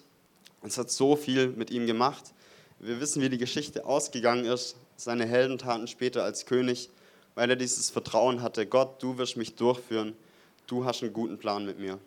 Es 0.61 0.77
hat 0.77 0.91
so 0.91 1.17
viel 1.17 1.49
mit 1.49 1.71
ihm 1.71 1.87
gemacht. 1.87 2.35
Wir 2.81 3.01
wissen, 3.01 3.23
wie 3.23 3.31
die 3.31 3.39
Geschichte 3.39 3.87
ausgegangen 3.87 4.45
ist, 4.45 4.77
seine 4.95 5.25
Heldentaten 5.25 5.87
später 5.87 6.23
als 6.23 6.45
König, 6.45 6.91
weil 7.35 7.49
er 7.49 7.57
dieses 7.57 7.89
Vertrauen 7.89 8.43
hatte, 8.43 8.67
Gott, 8.67 9.03
du 9.03 9.17
wirst 9.17 9.39
mich 9.39 9.55
durchführen, 9.55 10.15
du 10.67 10.85
hast 10.85 11.03
einen 11.03 11.15
guten 11.15 11.39
Plan 11.39 11.65
mit 11.65 11.79
mir. 11.79 11.99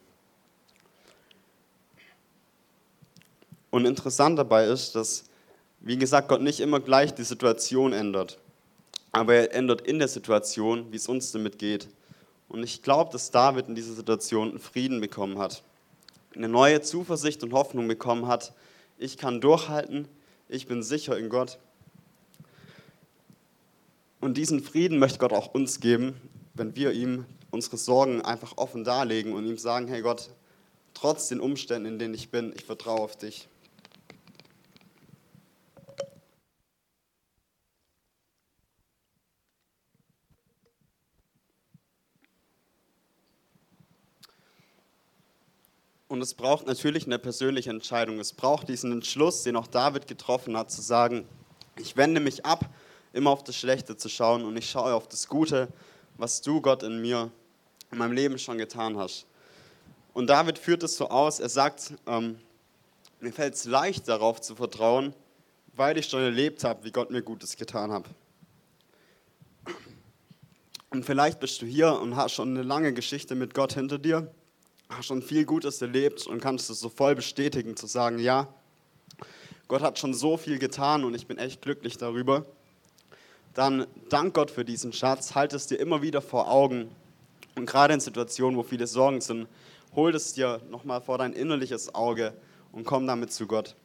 Und 3.72 3.86
interessant 3.86 4.38
dabei 4.38 4.66
ist, 4.68 4.96
dass, 4.96 5.24
wie 5.80 5.98
gesagt, 5.98 6.28
Gott 6.28 6.42
nicht 6.42 6.60
immer 6.60 6.80
gleich 6.80 7.16
die 7.16 7.24
Situation 7.24 7.94
ändert, 7.94 8.38
aber 9.12 9.34
er 9.34 9.54
ändert 9.56 9.82
in 9.82 9.98
der 9.98 10.10
Situation, 10.10 10.92
wie 10.92 10.98
es 10.98 11.08
uns 11.08 11.32
damit 11.32 11.58
geht. 11.58 11.88
Und 12.50 12.64
ich 12.64 12.84
glaube, 12.84 13.12
dass 13.12 13.32
David 13.32 13.70
in 13.70 13.76
dieser 13.76 13.94
Situation 13.94 14.50
einen 14.50 14.60
Frieden 14.60 15.00
bekommen 15.00 15.40
hat, 15.40 15.64
eine 16.36 16.50
neue 16.50 16.82
Zuversicht 16.82 17.44
und 17.44 17.54
Hoffnung 17.54 17.88
bekommen 17.88 18.28
hat. 18.28 18.54
Ich 18.98 19.18
kann 19.18 19.42
durchhalten, 19.42 20.08
ich 20.50 20.68
bin 20.68 20.84
sicher 20.84 21.18
in 21.18 21.30
Gott. 21.30 21.58
Und 24.20 24.36
diesen 24.38 24.62
Frieden 24.62 25.00
möchte 25.00 25.18
Gott 25.18 25.34
auch 25.34 25.54
uns 25.54 25.80
geben, 25.80 26.20
wenn 26.54 26.76
wir 26.76 26.92
ihm 26.92 27.26
unsere 27.52 27.78
Sorgen 27.78 28.22
einfach 28.22 28.58
offen 28.58 28.84
darlegen 28.84 29.34
und 29.34 29.46
ihm 29.46 29.58
sagen, 29.58 29.88
hey 29.88 30.02
Gott, 30.02 30.30
trotz 30.94 31.30
den 31.30 31.40
Umständen, 31.40 31.88
in 31.88 32.00
denen 32.00 32.14
ich 32.14 32.30
bin, 32.30 32.54
ich 32.56 32.66
vertraue 32.66 33.00
auf 33.00 33.16
dich. 33.16 33.48
Und 46.12 46.22
es 46.22 46.34
braucht 46.34 46.68
natürlich 46.68 47.06
eine 47.06 47.20
persönliche 47.20 47.70
Entscheidung. 47.70 48.20
Es 48.20 48.34
braucht 48.34 48.68
diesen 48.68 48.92
Entschluss, 48.92 49.44
den 49.44 49.56
auch 49.56 49.66
David 49.66 50.08
getroffen 50.08 50.58
hat, 50.58 50.70
zu 50.70 50.82
sagen, 50.82 51.26
ich 51.78 51.96
wende 51.96 52.20
mich 52.20 52.46
ab, 52.46 52.70
immer 53.14 53.30
auf 53.30 53.46
das 53.46 53.56
Schlechte 53.56 53.96
zu 53.96 54.10
schauen 54.10 54.44
und 54.44 54.58
ich 54.58 54.70
schaue 54.70 54.94
auf 54.94 55.08
das 55.08 55.30
Gute, 55.30 55.70
was 56.18 56.42
du, 56.42 56.60
Gott, 56.60 56.84
in 56.84 57.00
mir, 57.00 57.32
in 57.94 57.98
meinem 57.98 58.12
Leben 58.12 58.38
schon 58.38 58.58
getan 58.58 58.98
hast. 58.98 59.26
Und 60.12 60.28
David 60.28 60.58
führt 60.58 60.84
es 60.84 60.98
so 60.98 61.08
aus, 61.08 61.40
er 61.40 61.48
sagt, 61.48 61.94
ähm, 62.06 62.38
mir 63.22 63.32
fällt 63.32 63.54
es 63.54 63.64
leicht 63.64 64.10
darauf 64.10 64.42
zu 64.42 64.54
vertrauen, 64.54 65.14
weil 65.78 65.98
ich 65.98 66.08
schon 66.08 66.20
erlebt 66.20 66.66
habe, 66.66 66.84
wie 66.84 66.92
Gott 66.92 67.10
mir 67.10 67.22
Gutes 67.22 67.56
getan 67.56 67.90
hat. 67.90 68.04
Und 70.90 71.06
vielleicht 71.06 71.40
bist 71.40 71.62
du 71.62 71.66
hier 71.66 71.94
und 72.02 72.18
hast 72.18 72.34
schon 72.34 72.50
eine 72.50 72.64
lange 72.64 72.94
Geschichte 72.94 73.34
mit 73.34 73.54
Gott 73.54 73.76
hinter 73.76 73.98
dir, 73.98 74.30
schon 75.02 75.22
viel 75.22 75.46
Gutes 75.46 75.82
erlebt 75.82 76.28
und 76.28 76.42
kannst 76.42 76.70
es 76.70 76.80
so 76.80 76.90
voll 76.90 77.16
bestätigen, 77.16 77.76
zu 77.76 77.88
sagen, 77.88 78.20
ja, 78.20 78.48
Gott 79.68 79.82
hat 79.82 80.00
schon 80.00 80.14
so 80.14 80.38
viel 80.38 80.60
getan 80.60 81.04
und 81.04 81.14
ich 81.14 81.28
bin 81.28 81.38
echt 81.38 81.62
glücklich 81.62 81.98
darüber. 81.98 82.46
Dann 83.54 83.88
dank 84.10 84.34
Gott 84.34 84.52
für 84.52 84.66
diesen 84.66 84.94
Schatz, 84.94 85.36
halt 85.36 85.54
es 85.54 85.68
dir 85.68 85.80
immer 85.80 86.02
wieder 86.02 86.22
vor 86.22 86.52
Augen 86.52 86.90
und 87.56 87.66
gerade 87.66 87.94
in 87.94 88.00
Situationen, 88.00 88.58
wo 88.58 88.64
viele 88.64 88.88
Sorgen 88.88 89.22
sind, 89.22 89.48
hol 89.96 90.14
es 90.16 90.34
dir 90.34 90.62
nochmal 90.70 91.02
vor 91.02 91.18
dein 91.18 91.34
innerliches 91.34 91.94
Auge 91.96 92.34
und 92.72 92.86
komm 92.86 93.08
damit 93.08 93.32
zu 93.32 93.48
Gott. 93.48 93.76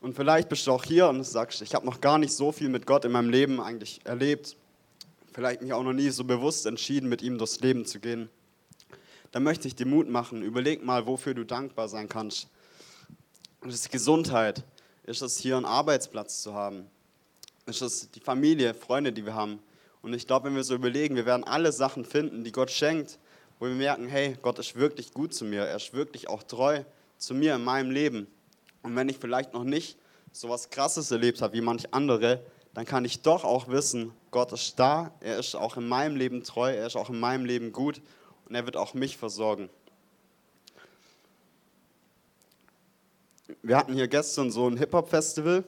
Und 0.00 0.14
vielleicht 0.14 0.48
bist 0.48 0.66
du 0.66 0.72
auch 0.72 0.84
hier 0.84 1.08
und 1.08 1.24
sagst, 1.24 1.62
ich 1.62 1.74
habe 1.74 1.86
noch 1.86 2.00
gar 2.00 2.18
nicht 2.18 2.32
so 2.32 2.52
viel 2.52 2.68
mit 2.68 2.86
Gott 2.86 3.04
in 3.04 3.12
meinem 3.12 3.30
Leben 3.30 3.60
eigentlich 3.60 4.00
erlebt 4.04 4.56
vielleicht 5.36 5.60
mich 5.60 5.74
auch 5.74 5.82
noch 5.82 5.92
nie 5.92 6.08
so 6.08 6.24
bewusst 6.24 6.64
entschieden, 6.64 7.10
mit 7.10 7.20
ihm 7.20 7.36
durchs 7.36 7.60
Leben 7.60 7.84
zu 7.84 8.00
gehen, 8.00 8.30
dann 9.32 9.42
möchte 9.42 9.68
ich 9.68 9.74
dir 9.74 9.86
Mut 9.86 10.08
machen. 10.08 10.42
Überleg 10.42 10.84
mal, 10.84 11.06
wofür 11.06 11.34
du 11.34 11.44
dankbar 11.44 11.88
sein 11.88 12.08
kannst. 12.08 12.48
Ist 13.64 13.90
Gesundheit. 13.90 14.64
Ist 15.04 15.22
es 15.22 15.38
hier 15.38 15.56
einen 15.56 15.66
Arbeitsplatz 15.66 16.42
zu 16.42 16.54
haben? 16.54 16.86
Ist 17.66 17.82
es 17.82 18.10
die 18.10 18.20
Familie, 18.20 18.74
Freunde, 18.74 19.12
die 19.12 19.24
wir 19.24 19.34
haben? 19.34 19.60
Und 20.02 20.14
ich 20.14 20.26
glaube, 20.26 20.46
wenn 20.46 20.54
wir 20.54 20.64
so 20.64 20.74
überlegen, 20.74 21.16
wir 21.16 21.26
werden 21.26 21.44
alle 21.44 21.72
Sachen 21.72 22.04
finden, 22.04 22.44
die 22.44 22.52
Gott 22.52 22.70
schenkt, 22.70 23.18
wo 23.58 23.66
wir 23.66 23.74
merken, 23.74 24.06
hey, 24.08 24.36
Gott 24.40 24.58
ist 24.58 24.76
wirklich 24.76 25.12
gut 25.12 25.34
zu 25.34 25.44
mir. 25.44 25.62
Er 25.62 25.76
ist 25.76 25.92
wirklich 25.92 26.28
auch 26.28 26.42
treu 26.42 26.84
zu 27.18 27.34
mir 27.34 27.54
in 27.56 27.64
meinem 27.64 27.90
Leben. 27.90 28.26
Und 28.82 28.94
wenn 28.94 29.08
ich 29.08 29.18
vielleicht 29.18 29.52
noch 29.52 29.64
nicht 29.64 29.98
so 30.32 30.48
was 30.48 30.70
Krasses 30.70 31.10
erlebt 31.10 31.40
habe 31.40 31.54
wie 31.54 31.60
manch 31.60 31.92
andere, 31.92 32.40
dann 32.74 32.84
kann 32.84 33.04
ich 33.04 33.22
doch 33.22 33.44
auch 33.44 33.68
wissen, 33.68 34.12
Gott 34.30 34.52
ist 34.52 34.78
da, 34.78 35.10
er 35.20 35.38
ist 35.38 35.54
auch 35.56 35.76
in 35.76 35.88
meinem 35.88 36.14
Leben 36.14 36.44
treu, 36.44 36.70
er 36.72 36.86
ist 36.86 36.96
auch 36.96 37.08
in 37.08 37.18
meinem 37.18 37.46
Leben 37.46 37.72
gut 37.72 38.02
und 38.48 38.54
er 38.54 38.64
wird 38.64 38.76
auch 38.76 38.94
mich 38.94 39.16
versorgen. 39.16 39.68
Wir 43.62 43.76
hatten 43.76 43.94
hier 43.94 44.08
gestern 44.08 44.50
so 44.50 44.68
ein 44.68 44.76
Hip-Hop-Festival. 44.76 45.64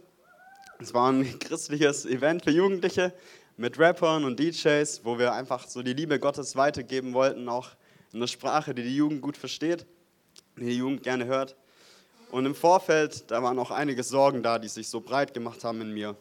Es 0.80 0.94
war 0.94 1.11
ein 1.11 1.38
christliches 1.40 2.06
Event 2.06 2.44
für 2.44 2.50
Jugendliche 2.50 3.12
mit 3.56 3.78
Rappern 3.78 4.25
und 4.25 4.38
DJs, 4.38 5.00
wo 5.04 5.18
wir 5.18 5.32
einfach 5.32 5.66
so 5.66 5.82
die 5.82 5.92
Liebe 5.92 6.20
Gottes 6.20 6.56
weitergeben 6.56 7.12
wollten, 7.14 7.49
auch 7.49 7.70
in 8.12 8.20
der 8.20 8.28
Sprache, 8.28 8.75
die 8.75 8.82
die 8.82 8.97
Jugend 8.97 9.20
gut 9.20 9.37
versteht, 9.37 9.87
die 10.56 10.66
die 10.66 10.78
Jugend 10.78 11.02
gerne 11.02 11.26
hört. 11.26 11.56
Und 12.30 12.47
im 12.47 12.54
Vorfeld, 12.54 13.30
da 13.30 13.42
waren 13.42 13.58
auch 13.58 13.70
einige 13.70 14.02
Sorgen 14.02 14.42
da, 14.42 14.58
die 14.58 14.68
sich 14.68 14.88
so 14.88 15.00
breit 15.00 15.35
gemacht 15.35 15.64
haben 15.64 15.80
in 15.80 15.92
mir. 15.92 16.16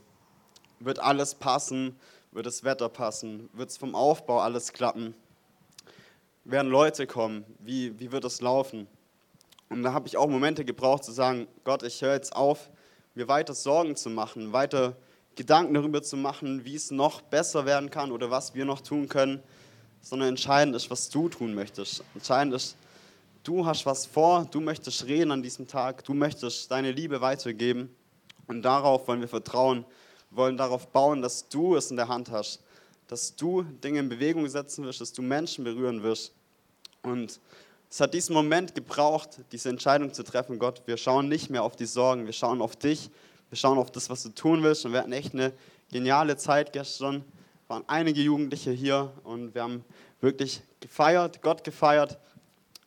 Wird 0.80 1.00
alles 1.00 1.36
passen? 1.36 2.00
Wird 2.32 2.46
das 2.46 2.64
Wetter 2.64 2.90
passen? 2.90 3.50
Wird 3.54 3.70
es 3.70 3.78
vom 3.78 3.94
Aufbau 3.94 4.40
alles 4.40 4.74
klappen? 4.74 5.16
Werden 6.50 6.72
Leute 6.72 7.08
kommen? 7.08 7.44
Wie, 7.60 8.00
wie 8.00 8.13
wird 8.13 8.24
es 8.24 8.39
laufen? 8.39 8.88
Und 9.68 9.84
da 9.84 9.92
habe 9.92 10.08
ich 10.08 10.16
auch 10.16 10.30
Momente 10.30 10.63
gebraucht 10.63 11.04
zu 11.04 11.12
sagen, 11.12 11.46
Gott, 11.66 11.84
ich 11.84 12.01
höre 12.01 12.13
jetzt 12.13 12.34
auf, 12.34 12.70
mir 13.16 13.27
weiter 13.27 13.54
Sorgen 13.54 13.98
zu 13.98 14.10
machen, 14.10 14.54
weiter 14.54 14.96
Gedanken 15.36 15.74
darüber 15.74 16.01
zu 16.01 16.16
machen, 16.16 16.63
wie 16.63 16.75
es 16.75 16.89
noch 16.89 17.20
besser 17.20 17.66
werden 17.66 17.89
kann 17.89 18.13
oder 18.13 18.32
was 18.32 18.56
wir 18.56 18.63
noch 18.63 18.80
tun 18.80 19.10
können, 19.10 19.44
sondern 20.00 20.30
entscheidend 20.30 20.74
ist, 20.74 20.89
was 20.89 21.10
du 21.10 21.27
tun 21.27 21.54
möchtest. 21.54 22.01
Entscheidend 22.16 22.54
ist, 22.54 22.77
du 23.44 23.66
hast 23.66 23.86
was 23.86 24.06
vor, 24.06 24.48
du 24.50 24.62
möchtest 24.62 25.06
reden 25.06 25.32
an 25.32 25.44
diesem 25.44 25.68
Tag, 25.68 26.06
du 26.06 26.13
möchtest 26.13 26.72
deine 26.72 26.94
Liebe 26.94 27.20
weitergeben 27.20 27.94
und 28.48 28.62
darauf 28.62 29.06
wollen 29.10 29.20
wir 29.20 29.27
vertrauen, 29.27 29.84
wollen 30.32 30.56
darauf 30.56 30.88
bauen, 30.94 31.22
dass 31.22 31.50
du 31.50 31.75
es 31.75 31.92
in 31.92 31.98
der 31.98 32.08
Hand 32.08 32.32
hast, 32.32 32.63
dass 33.08 33.36
du 33.36 33.64
Dinge 33.64 34.00
in 34.00 34.10
Bewegung 34.10 34.48
setzen 34.48 34.86
wirst, 34.86 35.02
dass 35.02 35.14
du 35.14 35.22
Menschen 35.22 35.64
berühren 35.64 36.04
wirst. 36.04 36.34
Und 37.04 37.40
es 37.90 38.02
hat 38.02 38.14
diesen 38.14 38.34
Moment 38.34 38.76
gebraucht, 38.76 39.40
diese 39.52 39.70
Entscheidung 39.70 40.14
zu 40.14 40.24
treffen, 40.24 40.60
Gott, 40.60 40.82
wir 40.86 40.98
schauen 40.98 41.30
nicht 41.30 41.50
mehr 41.50 41.64
auf 41.64 41.76
die 41.76 41.86
Sorgen, 41.86 42.26
wir 42.26 42.34
schauen 42.34 42.62
auf 42.62 42.76
dich, 42.76 43.10
wir 43.50 43.58
schauen 43.58 43.78
auf 43.78 43.92
das, 43.92 44.10
was 44.10 44.24
du 44.24 44.30
tun 44.30 44.62
willst. 44.62 44.86
Und 44.86 44.92
wir 44.92 45.00
hatten 45.00 45.14
echt 45.14 45.34
eine 45.34 45.54
geniale 45.90 46.36
Zeit 46.36 46.74
gestern, 46.74 47.24
waren 47.70 47.84
einige 47.88 48.22
Jugendliche 48.22 48.72
hier 48.72 49.14
und 49.24 49.56
wir 49.56 49.64
haben 49.64 49.86
wirklich 50.20 50.62
gefeiert, 50.82 51.42
Gott 51.42 51.64
gefeiert, 51.64 52.18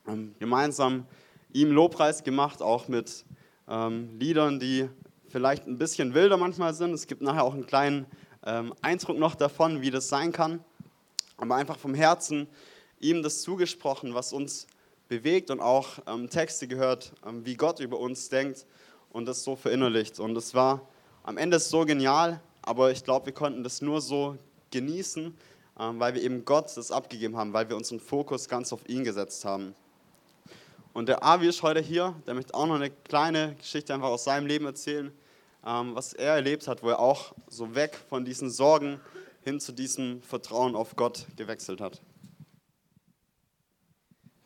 ähm, 0.06 0.34
gemeinsam 0.38 1.06
ihm 1.52 1.70
Lobpreis 1.72 2.22
gemacht, 2.22 2.60
auch 2.60 2.88
mit 2.88 3.24
ähm, 3.68 4.18
Liedern, 4.18 4.60
die 4.60 4.88
vielleicht 5.28 5.66
ein 5.66 5.78
bisschen 5.78 6.12
wilder 6.14 6.36
manchmal 6.36 6.74
sind. 6.74 6.92
Es 6.92 7.06
gibt 7.06 7.22
nachher 7.22 7.44
auch 7.44 7.54
einen 7.54 7.66
kleinen 7.66 8.06
ähm, 8.44 8.74
Eindruck 8.82 9.18
noch 9.18 9.34
davon, 9.34 9.80
wie 9.82 9.90
das 9.90 10.08
sein 10.08 10.32
kann. 10.32 10.64
Aber 11.36 11.56
einfach 11.56 11.78
vom 11.78 11.94
Herzen 11.94 12.46
ihm 12.98 13.22
das 13.22 13.42
zugesprochen, 13.42 14.14
was 14.14 14.32
uns 14.32 14.66
bewegt 15.08 15.50
und 15.50 15.60
auch 15.60 15.98
ähm, 16.06 16.30
Texte 16.30 16.68
gehört, 16.68 17.12
ähm, 17.26 17.44
wie 17.44 17.56
Gott 17.56 17.80
über 17.80 17.98
uns 17.98 18.28
denkt 18.28 18.66
und 19.10 19.26
das 19.26 19.42
so 19.42 19.56
verinnerlicht. 19.56 20.20
Und 20.20 20.36
es 20.36 20.54
war 20.54 20.82
am 21.24 21.36
Ende 21.36 21.58
so 21.58 21.84
genial, 21.84 22.40
aber 22.62 22.90
ich 22.92 23.04
glaube, 23.04 23.26
wir 23.26 23.32
konnten 23.32 23.64
das 23.64 23.82
nur 23.82 24.00
so 24.00 24.36
genießen, 24.70 25.36
ähm, 25.78 26.00
weil 26.00 26.14
wir 26.14 26.22
eben 26.22 26.44
Gott 26.44 26.76
das 26.76 26.90
abgegeben 26.90 27.36
haben, 27.36 27.52
weil 27.52 27.68
wir 27.68 27.76
unseren 27.76 28.00
Fokus 28.00 28.48
ganz 28.48 28.72
auf 28.72 28.88
ihn 28.88 29.02
gesetzt 29.02 29.44
haben. 29.44 29.74
Und 30.92 31.08
der 31.08 31.24
Avi 31.24 31.48
ist 31.48 31.62
heute 31.62 31.80
hier, 31.80 32.14
der 32.26 32.34
möchte 32.34 32.54
auch 32.54 32.66
noch 32.66 32.74
eine 32.74 32.90
kleine 32.90 33.54
Geschichte 33.56 33.94
einfach 33.94 34.08
aus 34.08 34.24
seinem 34.24 34.46
Leben 34.46 34.66
erzählen, 34.66 35.12
was 35.62 36.12
er 36.12 36.34
erlebt 36.34 36.68
hat, 36.68 36.82
wo 36.82 36.88
er 36.88 37.00
auch 37.00 37.34
so 37.48 37.74
weg 37.74 37.98
von 38.08 38.24
diesen 38.24 38.50
Sorgen 38.50 39.00
hin 39.42 39.60
zu 39.60 39.72
diesem 39.72 40.22
Vertrauen 40.22 40.74
auf 40.76 40.96
Gott 40.96 41.26
gewechselt 41.36 41.80
hat. 41.80 42.00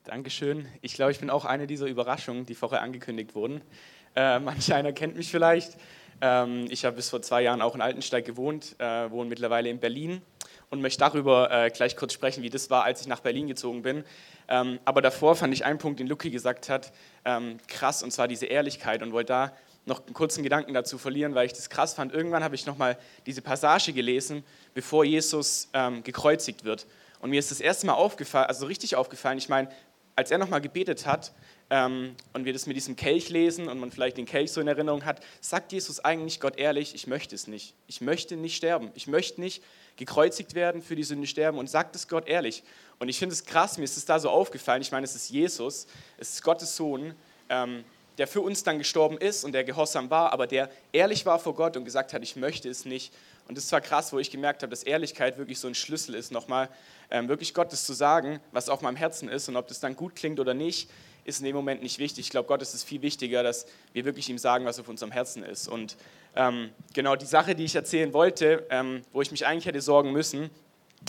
Dankeschön. 0.04 0.68
Ich 0.82 0.94
glaube, 0.94 1.12
ich 1.12 1.20
bin 1.20 1.30
auch 1.30 1.46
eine 1.46 1.66
dieser 1.66 1.86
Überraschungen, 1.86 2.44
die 2.44 2.54
vorher 2.54 2.82
angekündigt 2.82 3.34
wurden. 3.34 3.62
Äh, 4.16 4.38
manch 4.38 4.72
einer 4.72 4.92
kennt 4.92 5.16
mich 5.16 5.28
vielleicht. 5.28 5.76
Ähm, 6.20 6.66
ich 6.70 6.84
habe 6.84 6.94
bis 6.94 7.10
vor 7.10 7.20
zwei 7.20 7.42
Jahren 7.42 7.60
auch 7.60 7.74
in 7.74 7.80
Altensteig 7.80 8.24
gewohnt, 8.24 8.76
äh, 8.78 9.10
wohne 9.10 9.28
mittlerweile 9.28 9.68
in 9.68 9.80
Berlin 9.80 10.22
und 10.70 10.80
möchte 10.80 11.00
darüber 11.00 11.50
äh, 11.50 11.68
gleich 11.70 11.96
kurz 11.96 12.12
sprechen, 12.12 12.44
wie 12.44 12.48
das 12.48 12.70
war, 12.70 12.84
als 12.84 13.00
ich 13.00 13.08
nach 13.08 13.18
Berlin 13.18 13.48
gezogen 13.48 13.82
bin. 13.82 14.04
Ähm, 14.46 14.78
aber 14.84 15.02
davor 15.02 15.34
fand 15.34 15.52
ich 15.52 15.64
einen 15.64 15.78
Punkt, 15.78 15.98
den 15.98 16.06
Lucky 16.06 16.30
gesagt 16.30 16.68
hat, 16.68 16.92
ähm, 17.24 17.56
krass, 17.66 18.04
und 18.04 18.12
zwar 18.12 18.28
diese 18.28 18.46
Ehrlichkeit 18.46 19.02
und 19.02 19.10
wollte 19.12 19.32
da 19.32 19.52
noch 19.86 20.04
einen 20.04 20.14
kurzen 20.14 20.42
Gedanken 20.42 20.72
dazu 20.72 20.98
verlieren, 20.98 21.34
weil 21.34 21.46
ich 21.46 21.52
das 21.52 21.68
krass 21.68 21.94
fand. 21.94 22.12
Irgendwann 22.12 22.42
habe 22.42 22.54
ich 22.54 22.66
nochmal 22.66 22.98
diese 23.26 23.42
Passage 23.42 23.92
gelesen, 23.92 24.44
bevor 24.72 25.04
Jesus 25.04 25.68
ähm, 25.72 26.02
gekreuzigt 26.02 26.64
wird. 26.64 26.86
Und 27.20 27.30
mir 27.30 27.38
ist 27.38 27.50
das 27.50 27.60
erste 27.60 27.86
Mal 27.86 27.94
aufgefallen, 27.94 28.46
also 28.46 28.66
richtig 28.66 28.96
aufgefallen, 28.96 29.38
ich 29.38 29.48
meine, 29.48 29.68
als 30.16 30.30
er 30.30 30.38
nochmal 30.38 30.60
gebetet 30.60 31.06
hat 31.06 31.32
ähm, 31.70 32.14
und 32.32 32.44
wir 32.44 32.52
das 32.52 32.66
mit 32.66 32.76
diesem 32.76 32.96
Kelch 32.96 33.30
lesen 33.30 33.68
und 33.68 33.78
man 33.78 33.90
vielleicht 33.90 34.16
den 34.16 34.26
Kelch 34.26 34.52
so 34.52 34.60
in 34.60 34.68
Erinnerung 34.68 35.04
hat, 35.04 35.20
sagt 35.40 35.72
Jesus 35.72 36.00
eigentlich 36.00 36.40
Gott 36.40 36.56
ehrlich, 36.56 36.94
ich 36.94 37.06
möchte 37.06 37.34
es 37.34 37.46
nicht. 37.46 37.74
Ich 37.88 38.00
möchte 38.00 38.36
nicht 38.36 38.56
sterben. 38.56 38.90
Ich 38.94 39.06
möchte 39.06 39.40
nicht 39.40 39.62
gekreuzigt 39.96 40.54
werden, 40.54 40.82
für 40.82 40.96
die 40.96 41.02
Sünde 41.02 41.26
sterben 41.26 41.58
und 41.58 41.68
sagt 41.68 41.96
es 41.96 42.08
Gott 42.08 42.28
ehrlich. 42.28 42.62
Und 42.98 43.08
ich 43.08 43.18
finde 43.18 43.32
es 43.32 43.44
krass, 43.44 43.76
mir 43.76 43.84
ist 43.84 43.96
es 43.96 44.04
da 44.04 44.18
so 44.18 44.30
aufgefallen. 44.30 44.82
Ich 44.82 44.92
meine, 44.92 45.04
es 45.04 45.14
ist 45.14 45.30
Jesus, 45.30 45.86
es 46.18 46.34
ist 46.34 46.42
Gottes 46.42 46.76
Sohn, 46.76 47.14
ähm, 47.48 47.84
der 48.18 48.26
für 48.26 48.40
uns 48.40 48.62
dann 48.62 48.78
gestorben 48.78 49.18
ist 49.18 49.44
und 49.44 49.52
der 49.52 49.64
gehorsam 49.64 50.10
war, 50.10 50.32
aber 50.32 50.46
der 50.46 50.70
ehrlich 50.92 51.26
war 51.26 51.38
vor 51.38 51.54
Gott 51.54 51.76
und 51.76 51.84
gesagt 51.84 52.12
hat, 52.12 52.22
ich 52.22 52.36
möchte 52.36 52.68
es 52.68 52.84
nicht. 52.84 53.12
Und 53.48 53.58
das 53.58 53.70
war 53.72 53.80
krass, 53.80 54.12
wo 54.12 54.18
ich 54.18 54.30
gemerkt 54.30 54.62
habe, 54.62 54.70
dass 54.70 54.82
Ehrlichkeit 54.82 55.36
wirklich 55.36 55.58
so 55.58 55.68
ein 55.68 55.74
Schlüssel 55.74 56.14
ist, 56.14 56.32
nochmal 56.32 56.68
ähm, 57.10 57.28
wirklich 57.28 57.52
Gottes 57.52 57.84
zu 57.84 57.92
sagen, 57.92 58.40
was 58.52 58.68
auf 58.68 58.80
meinem 58.80 58.96
Herzen 58.96 59.28
ist 59.28 59.48
und 59.48 59.56
ob 59.56 59.68
das 59.68 59.80
dann 59.80 59.96
gut 59.96 60.14
klingt 60.16 60.40
oder 60.40 60.54
nicht, 60.54 60.88
ist 61.24 61.40
in 61.40 61.46
dem 61.46 61.56
Moment 61.56 61.82
nicht 61.82 61.98
wichtig. 61.98 62.26
Ich 62.26 62.30
glaube, 62.30 62.48
Gott 62.48 62.62
ist 62.62 62.74
es 62.74 62.84
viel 62.84 63.02
wichtiger, 63.02 63.42
dass 63.42 63.66
wir 63.92 64.04
wirklich 64.04 64.28
ihm 64.28 64.38
sagen, 64.38 64.64
was 64.64 64.78
auf 64.78 64.88
unserem 64.88 65.12
Herzen 65.12 65.42
ist. 65.42 65.68
Und 65.68 65.96
ähm, 66.36 66.70
genau 66.92 67.16
die 67.16 67.26
Sache, 67.26 67.54
die 67.54 67.64
ich 67.64 67.74
erzählen 67.74 68.12
wollte, 68.12 68.66
ähm, 68.70 69.02
wo 69.12 69.22
ich 69.22 69.30
mich 69.30 69.46
eigentlich 69.46 69.66
hätte 69.66 69.80
sorgen 69.80 70.12
müssen, 70.12 70.50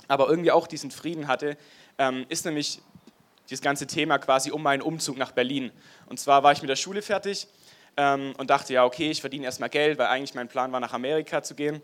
aber 0.07 0.29
irgendwie 0.29 0.51
auch 0.51 0.67
diesen 0.67 0.91
Frieden 0.91 1.27
hatte, 1.27 1.57
ähm, 1.97 2.25
ist 2.29 2.45
nämlich 2.45 2.81
das 3.49 3.61
ganze 3.61 3.87
Thema 3.87 4.17
quasi 4.17 4.51
um 4.51 4.63
meinen 4.63 4.81
Umzug 4.81 5.17
nach 5.17 5.31
Berlin. 5.31 5.71
Und 6.07 6.19
zwar 6.19 6.43
war 6.43 6.51
ich 6.51 6.61
mit 6.61 6.69
der 6.69 6.75
Schule 6.75 7.01
fertig 7.01 7.47
ähm, 7.97 8.33
und 8.37 8.49
dachte, 8.49 8.73
ja, 8.73 8.85
okay, 8.85 9.11
ich 9.11 9.21
verdiene 9.21 9.45
erstmal 9.45 9.69
Geld, 9.69 9.97
weil 9.97 10.07
eigentlich 10.07 10.33
mein 10.33 10.47
Plan 10.47 10.71
war, 10.71 10.79
nach 10.79 10.93
Amerika 10.93 11.43
zu 11.43 11.55
gehen. 11.55 11.81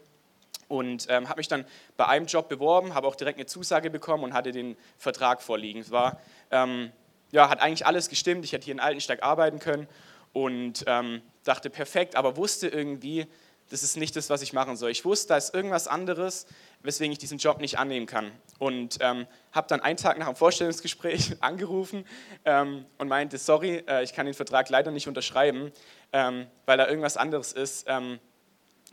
Und 0.67 1.07
ähm, 1.09 1.27
habe 1.27 1.39
mich 1.39 1.49
dann 1.49 1.65
bei 1.97 2.07
einem 2.07 2.27
Job 2.27 2.47
beworben, 2.47 2.93
habe 2.93 3.05
auch 3.05 3.15
direkt 3.15 3.37
eine 3.37 3.45
Zusage 3.45 3.89
bekommen 3.89 4.23
und 4.23 4.33
hatte 4.33 4.51
den 4.51 4.77
Vertrag 4.97 5.41
vorliegen. 5.41 5.81
Es 5.81 5.91
war, 5.91 6.21
ähm, 6.49 6.91
ja, 7.31 7.49
hat 7.49 7.61
eigentlich 7.61 7.85
alles 7.85 8.07
gestimmt. 8.07 8.45
Ich 8.45 8.53
hätte 8.53 8.65
hier 8.65 8.73
in 8.73 8.79
Altensteig 8.79 9.21
arbeiten 9.21 9.59
können 9.59 9.87
und 10.31 10.85
ähm, 10.87 11.21
dachte, 11.43 11.69
perfekt, 11.69 12.15
aber 12.15 12.37
wusste 12.37 12.69
irgendwie, 12.69 13.27
das 13.71 13.83
ist 13.83 13.95
nicht 13.95 14.17
das, 14.17 14.29
was 14.29 14.41
ich 14.41 14.51
machen 14.51 14.75
soll. 14.75 14.91
Ich 14.91 15.05
wusste, 15.05 15.29
da 15.29 15.37
ist 15.37 15.53
irgendwas 15.53 15.87
anderes, 15.87 16.45
weswegen 16.81 17.13
ich 17.13 17.19
diesen 17.19 17.37
Job 17.37 17.61
nicht 17.61 17.79
annehmen 17.79 18.05
kann. 18.05 18.31
Und 18.59 18.97
ähm, 18.99 19.25
habe 19.53 19.67
dann 19.69 19.79
einen 19.79 19.95
Tag 19.95 20.19
nach 20.19 20.27
dem 20.27 20.35
Vorstellungsgespräch 20.35 21.37
angerufen 21.39 22.05
ähm, 22.43 22.85
und 22.97 23.07
meinte, 23.07 23.37
sorry, 23.37 23.83
äh, 23.87 24.03
ich 24.03 24.13
kann 24.13 24.25
den 24.25 24.35
Vertrag 24.35 24.69
leider 24.69 24.91
nicht 24.91 25.07
unterschreiben, 25.07 25.71
ähm, 26.11 26.47
weil 26.65 26.77
da 26.77 26.87
irgendwas 26.87 27.15
anderes 27.15 27.53
ist, 27.53 27.85
ähm, 27.87 28.19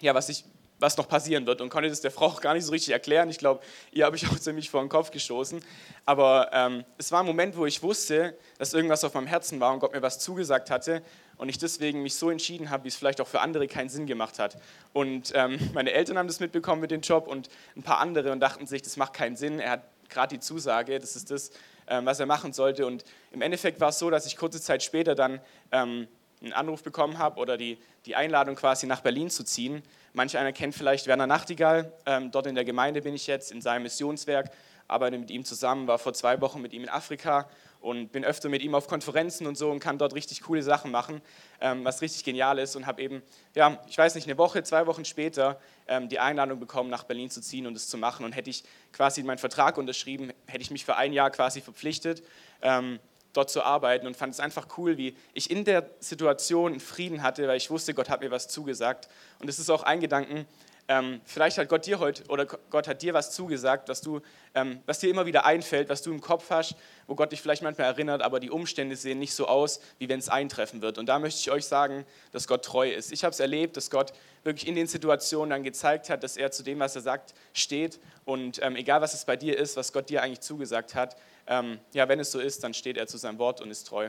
ja, 0.00 0.14
was 0.14 0.28
ich 0.28 0.44
was 0.80 0.96
noch 0.96 1.08
passieren 1.08 1.44
wird 1.44 1.60
und 1.60 1.70
konnte 1.70 1.88
das 1.88 2.02
der 2.02 2.12
Frau 2.12 2.26
auch 2.26 2.40
gar 2.40 2.54
nicht 2.54 2.64
so 2.64 2.70
richtig 2.70 2.92
erklären. 2.92 3.28
Ich 3.30 3.38
glaube, 3.38 3.64
ihr 3.90 4.04
habe 4.04 4.14
ich 4.14 4.28
auch 4.28 4.38
ziemlich 4.38 4.70
vor 4.70 4.80
den 4.80 4.88
Kopf 4.88 5.10
gestoßen. 5.10 5.60
Aber 6.04 6.50
ähm, 6.52 6.84
es 6.98 7.10
war 7.10 7.18
ein 7.20 7.26
Moment, 7.26 7.56
wo 7.56 7.66
ich 7.66 7.82
wusste, 7.82 8.38
dass 8.58 8.74
irgendwas 8.74 9.02
auf 9.02 9.12
meinem 9.14 9.26
Herzen 9.26 9.58
war 9.58 9.72
und 9.72 9.80
Gott 9.80 9.92
mir 9.92 10.02
was 10.02 10.20
zugesagt 10.20 10.70
hatte 10.70 11.02
und 11.38 11.48
ich 11.48 11.58
deswegen 11.58 12.02
mich 12.02 12.14
so 12.16 12.30
entschieden 12.30 12.68
habe, 12.68 12.84
wie 12.84 12.88
es 12.88 12.96
vielleicht 12.96 13.20
auch 13.20 13.28
für 13.28 13.40
andere 13.40 13.66
keinen 13.68 13.88
Sinn 13.88 14.06
gemacht 14.06 14.38
hat. 14.38 14.58
Und 14.92 15.32
ähm, 15.34 15.58
meine 15.72 15.92
Eltern 15.92 16.18
haben 16.18 16.26
das 16.26 16.40
mitbekommen 16.40 16.80
mit 16.80 16.90
dem 16.90 17.00
Job 17.00 17.26
und 17.26 17.48
ein 17.76 17.82
paar 17.82 17.98
andere 17.98 18.32
und 18.32 18.40
dachten 18.40 18.66
sich, 18.66 18.82
das 18.82 18.96
macht 18.96 19.14
keinen 19.14 19.36
Sinn. 19.36 19.60
Er 19.60 19.70
hat 19.70 19.82
gerade 20.08 20.34
die 20.36 20.40
Zusage, 20.40 20.98
das 20.98 21.16
ist 21.16 21.30
das, 21.30 21.50
ähm, 21.86 22.04
was 22.04 22.20
er 22.20 22.26
machen 22.26 22.52
sollte. 22.52 22.86
Und 22.86 23.04
im 23.32 23.40
Endeffekt 23.40 23.80
war 23.80 23.90
es 23.90 23.98
so, 23.98 24.10
dass 24.10 24.26
ich 24.26 24.36
kurze 24.36 24.60
Zeit 24.60 24.82
später 24.82 25.14
dann 25.14 25.40
ähm, 25.72 26.08
einen 26.42 26.52
Anruf 26.52 26.82
bekommen 26.82 27.18
habe 27.18 27.40
oder 27.40 27.56
die, 27.56 27.78
die 28.06 28.14
Einladung 28.14 28.54
quasi 28.54 28.86
nach 28.86 29.00
Berlin 29.00 29.30
zu 29.30 29.44
ziehen. 29.44 29.82
Manch 30.12 30.36
einer 30.36 30.52
kennt 30.52 30.74
vielleicht 30.74 31.06
Werner 31.06 31.26
Nachtigall. 31.26 31.92
Ähm, 32.06 32.30
dort 32.30 32.46
in 32.46 32.54
der 32.54 32.64
Gemeinde 32.64 33.02
bin 33.02 33.14
ich 33.14 33.26
jetzt, 33.26 33.52
in 33.52 33.60
seinem 33.60 33.84
Missionswerk, 33.84 34.50
arbeite 34.88 35.18
mit 35.18 35.30
ihm 35.30 35.44
zusammen, 35.44 35.86
war 35.86 35.98
vor 35.98 36.14
zwei 36.14 36.40
Wochen 36.40 36.60
mit 36.60 36.72
ihm 36.72 36.82
in 36.82 36.88
Afrika 36.88 37.48
und 37.80 38.12
bin 38.12 38.24
öfter 38.24 38.48
mit 38.48 38.62
ihm 38.62 38.74
auf 38.74 38.88
Konferenzen 38.88 39.46
und 39.46 39.56
so 39.56 39.70
und 39.70 39.80
kann 39.80 39.98
dort 39.98 40.14
richtig 40.14 40.42
coole 40.42 40.62
Sachen 40.62 40.90
machen, 40.90 41.20
ähm, 41.60 41.84
was 41.84 42.02
richtig 42.02 42.24
genial 42.24 42.58
ist 42.58 42.76
und 42.76 42.86
habe 42.86 43.02
eben, 43.02 43.22
ja, 43.54 43.82
ich 43.88 43.96
weiß 43.96 44.14
nicht, 44.14 44.26
eine 44.26 44.38
Woche, 44.38 44.62
zwei 44.62 44.86
Wochen 44.86 45.04
später 45.04 45.60
ähm, 45.86 46.08
die 46.08 46.18
Einladung 46.18 46.58
bekommen, 46.58 46.90
nach 46.90 47.04
Berlin 47.04 47.30
zu 47.30 47.40
ziehen 47.40 47.66
und 47.66 47.76
es 47.76 47.88
zu 47.88 47.96
machen 47.96 48.24
und 48.24 48.32
hätte 48.32 48.50
ich 48.50 48.64
quasi 48.92 49.22
meinen 49.22 49.38
Vertrag 49.38 49.78
unterschrieben, 49.78 50.32
hätte 50.46 50.62
ich 50.62 50.70
mich 50.70 50.84
für 50.84 50.96
ein 50.96 51.12
Jahr 51.12 51.30
quasi 51.30 51.60
verpflichtet. 51.60 52.22
Ähm, 52.62 52.98
dort 53.32 53.50
zu 53.50 53.62
arbeiten 53.62 54.06
und 54.06 54.16
fand 54.16 54.34
es 54.34 54.40
einfach 54.40 54.66
cool, 54.78 54.96
wie 54.96 55.14
ich 55.32 55.50
in 55.50 55.64
der 55.64 55.88
Situation 56.00 56.80
Frieden 56.80 57.22
hatte, 57.22 57.46
weil 57.46 57.56
ich 57.56 57.70
wusste, 57.70 57.94
Gott 57.94 58.08
hat 58.08 58.20
mir 58.20 58.30
was 58.30 58.48
zugesagt. 58.48 59.08
Und 59.38 59.48
es 59.48 59.58
ist 59.58 59.70
auch 59.70 59.82
ein 59.82 60.00
Gedanken, 60.00 60.46
ähm, 60.88 61.20
vielleicht 61.24 61.58
hat 61.58 61.68
Gott 61.68 61.84
dir 61.84 61.98
heute 61.98 62.24
oder 62.28 62.46
Gott 62.46 62.88
hat 62.88 63.02
dir 63.02 63.12
was 63.12 63.30
zugesagt, 63.30 63.90
was, 63.90 64.00
du, 64.00 64.22
ähm, 64.54 64.80
was 64.86 64.98
dir 64.98 65.10
immer 65.10 65.26
wieder 65.26 65.44
einfällt, 65.44 65.90
was 65.90 66.00
du 66.00 66.10
im 66.10 66.22
Kopf 66.22 66.48
hast, 66.48 66.76
wo 67.06 67.14
Gott 67.14 67.30
dich 67.30 67.42
vielleicht 67.42 67.62
manchmal 67.62 67.88
erinnert, 67.88 68.22
aber 68.22 68.40
die 68.40 68.50
Umstände 68.50 68.96
sehen 68.96 69.18
nicht 69.18 69.34
so 69.34 69.46
aus, 69.46 69.80
wie 69.98 70.08
wenn 70.08 70.18
es 70.18 70.30
eintreffen 70.30 70.80
wird. 70.80 70.96
Und 70.96 71.06
da 71.06 71.18
möchte 71.18 71.40
ich 71.40 71.50
euch 71.50 71.66
sagen, 71.66 72.06
dass 72.32 72.48
Gott 72.48 72.64
treu 72.64 72.90
ist. 72.90 73.12
Ich 73.12 73.22
habe 73.22 73.32
es 73.32 73.40
erlebt, 73.40 73.76
dass 73.76 73.90
Gott 73.90 74.14
wirklich 74.44 74.66
in 74.66 74.76
den 74.76 74.86
Situationen 74.86 75.50
dann 75.50 75.62
gezeigt 75.62 76.08
hat, 76.08 76.22
dass 76.22 76.38
er 76.38 76.50
zu 76.52 76.62
dem, 76.62 76.78
was 76.78 76.96
er 76.96 77.02
sagt, 77.02 77.34
steht. 77.52 78.00
Und 78.24 78.62
ähm, 78.62 78.74
egal, 78.74 79.02
was 79.02 79.12
es 79.12 79.26
bei 79.26 79.36
dir 79.36 79.58
ist, 79.58 79.76
was 79.76 79.92
Gott 79.92 80.08
dir 80.08 80.22
eigentlich 80.22 80.40
zugesagt 80.40 80.94
hat, 80.94 81.16
ähm, 81.46 81.78
ja, 81.92 82.08
wenn 82.08 82.18
es 82.18 82.32
so 82.32 82.40
ist, 82.40 82.64
dann 82.64 82.72
steht 82.72 82.96
er 82.96 83.06
zu 83.06 83.18
seinem 83.18 83.38
Wort 83.38 83.60
und 83.60 83.70
ist 83.70 83.86
treu. 83.86 84.08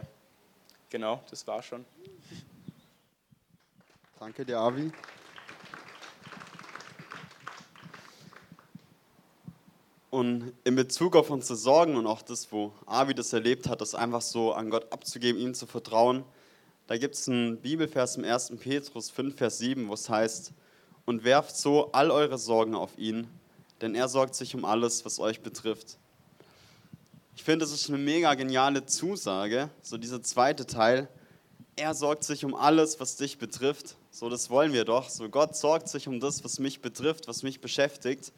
Genau, 0.89 1.21
das 1.29 1.45
war 1.45 1.61
schon. 1.61 1.85
Danke 4.17 4.45
dir, 4.45 4.59
Avi. 4.59 4.91
Und 10.09 10.53
in 10.63 10.75
Bezug 10.75 11.15
auf 11.15 11.29
unsere 11.29 11.55
Sorgen 11.55 11.95
und 11.95 12.07
auch 12.07 12.23
das, 12.23 12.51
wo 12.51 12.73
Avi 12.87 13.13
das 13.13 13.31
erlebt 13.31 13.69
hat, 13.69 13.81
das 13.81 13.93
einfach 13.93 14.21
so 14.21 14.53
an 14.53 14.71
Gott 14.71 14.91
abzugeben, 14.91 15.39
ihm 15.39 15.53
zu 15.53 15.67
vertrauen, 15.67 16.23
da 16.87 16.97
gibt 16.97 17.13
es 17.13 17.29
einen 17.29 17.57
Bibelvers 17.57 18.17
im 18.17 18.23
1. 18.23 18.53
Petrus 18.59 19.11
5, 19.11 19.37
Vers 19.37 19.59
7, 19.59 19.87
wo 19.87 19.93
es 19.93 20.09
heißt, 20.09 20.53
und 21.05 21.23
werft 21.23 21.55
so 21.55 21.91
all 21.91 22.09
eure 22.09 22.39
Sorgen 22.39 22.73
auf 22.73 22.97
ihn, 22.97 23.27
denn 23.81 23.93
er 23.93 24.09
sorgt 24.09 24.33
sich 24.33 24.55
um 24.55 24.65
alles, 24.65 25.05
was 25.05 25.19
euch 25.19 25.41
betrifft. 25.41 25.99
Ich 27.35 27.43
finde, 27.43 27.63
das 27.63 27.71
ist 27.71 27.89
eine 27.89 27.99
mega 27.99 28.33
geniale 28.33 28.87
Zusage, 28.87 29.69
so 29.83 29.97
dieser 29.97 30.23
zweite 30.23 30.65
Teil. 30.65 31.07
Er 31.75 31.93
sorgt 31.93 32.23
sich 32.23 32.43
um 32.43 32.55
alles, 32.55 32.99
was 32.99 33.15
dich 33.15 33.37
betrifft. 33.37 33.95
So, 34.09 34.27
das 34.27 34.49
wollen 34.49 34.73
wir 34.73 34.83
doch. 34.83 35.07
So, 35.09 35.29
Gott 35.29 35.55
sorgt 35.55 35.87
sich 35.87 36.07
um 36.07 36.19
das, 36.19 36.43
was 36.43 36.57
mich 36.57 36.81
betrifft, 36.81 37.27
was 37.27 37.43
mich 37.43 37.61
beschäftigt. 37.61 38.33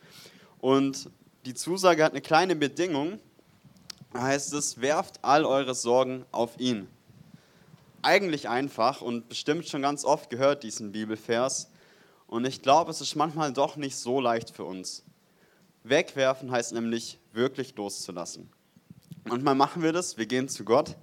Und 0.60 1.10
die 1.46 1.54
Zusage 1.54 2.04
hat 2.04 2.12
eine 2.12 2.22
kleine 2.22 2.56
Bedingung. 2.56 3.20
Da 4.14 4.24
heißt 4.24 4.54
es, 4.54 4.82
werft 4.82 5.24
all 5.24 5.46
eure 5.46 5.74
Sorgen 5.74 6.26
auf 6.32 6.60
ihn. 6.60 6.88
Eigentlich 8.02 8.50
einfach 8.50 9.02
und 9.02 9.30
bestimmt 9.30 9.68
schon 9.68 9.82
ganz 9.82 10.06
oft 10.06 10.30
gehört 10.30 10.64
diesen 10.64 10.92
Bibelvers. 10.92 11.70
Und 12.28 12.46
ich 12.46 12.62
glaube, 12.62 12.92
es 12.92 13.02
ist 13.02 13.16
manchmal 13.16 13.54
doch 13.54 13.76
nicht 13.76 13.96
so 13.96 14.20
leicht 14.20 14.52
für 14.52 14.64
uns. 14.64 15.04
Wegwerfen 15.84 16.52
heißt 16.52 16.74
nämlich 16.74 17.20
wirklich 17.34 17.76
loszulassen. 17.76 18.50
Manchmal 19.26 19.56
machen 19.56 19.84
wir 19.84 19.94
das, 19.94 20.18
wir 20.18 20.26
gehen 20.26 20.50
zu 20.50 20.64
Gott 20.64 20.96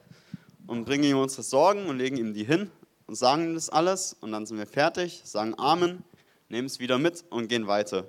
und 0.66 0.84
bringen 0.84 1.04
ihm 1.04 1.18
unsere 1.18 1.42
Sorgen 1.42 1.86
und 1.86 1.98
legen 1.98 2.16
ihm 2.16 2.34
die 2.34 2.44
hin 2.44 2.70
und 3.06 3.16
sagen 3.16 3.44
ihm 3.44 3.54
das 3.54 3.70
alles 3.70 4.16
und 4.20 4.32
dann 4.32 4.46
sind 4.46 4.58
wir 4.58 4.66
fertig, 4.66 5.22
sagen 5.24 5.54
Amen, 5.56 6.04
nehmen 6.48 6.66
es 6.66 6.78
wieder 6.78 6.98
mit 6.98 7.24
und 7.30 7.48
gehen 7.48 7.66
weiter. 7.66 8.06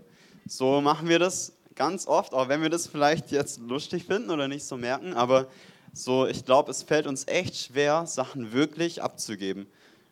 So 0.48 0.82
machen 0.82 1.08
wir 1.08 1.20
das 1.20 1.54
ganz 1.80 2.08
oft, 2.08 2.34
auch 2.34 2.50
wenn 2.50 2.62
wir 2.62 2.70
das 2.70 2.88
vielleicht 2.88 3.32
jetzt 3.32 3.62
lustig 3.62 4.04
finden 4.04 4.32
oder 4.32 4.50
nicht 4.50 4.66
so 4.66 4.76
merken, 4.76 5.14
aber 5.14 5.48
so, 5.94 6.28
ich 6.28 6.44
glaube, 6.44 6.70
es 6.72 6.84
fällt 6.84 7.08
uns 7.08 7.26
echt 7.26 7.56
schwer, 7.56 8.06
Sachen 8.06 8.52
wirklich 8.52 9.02
abzugeben. 9.02 9.66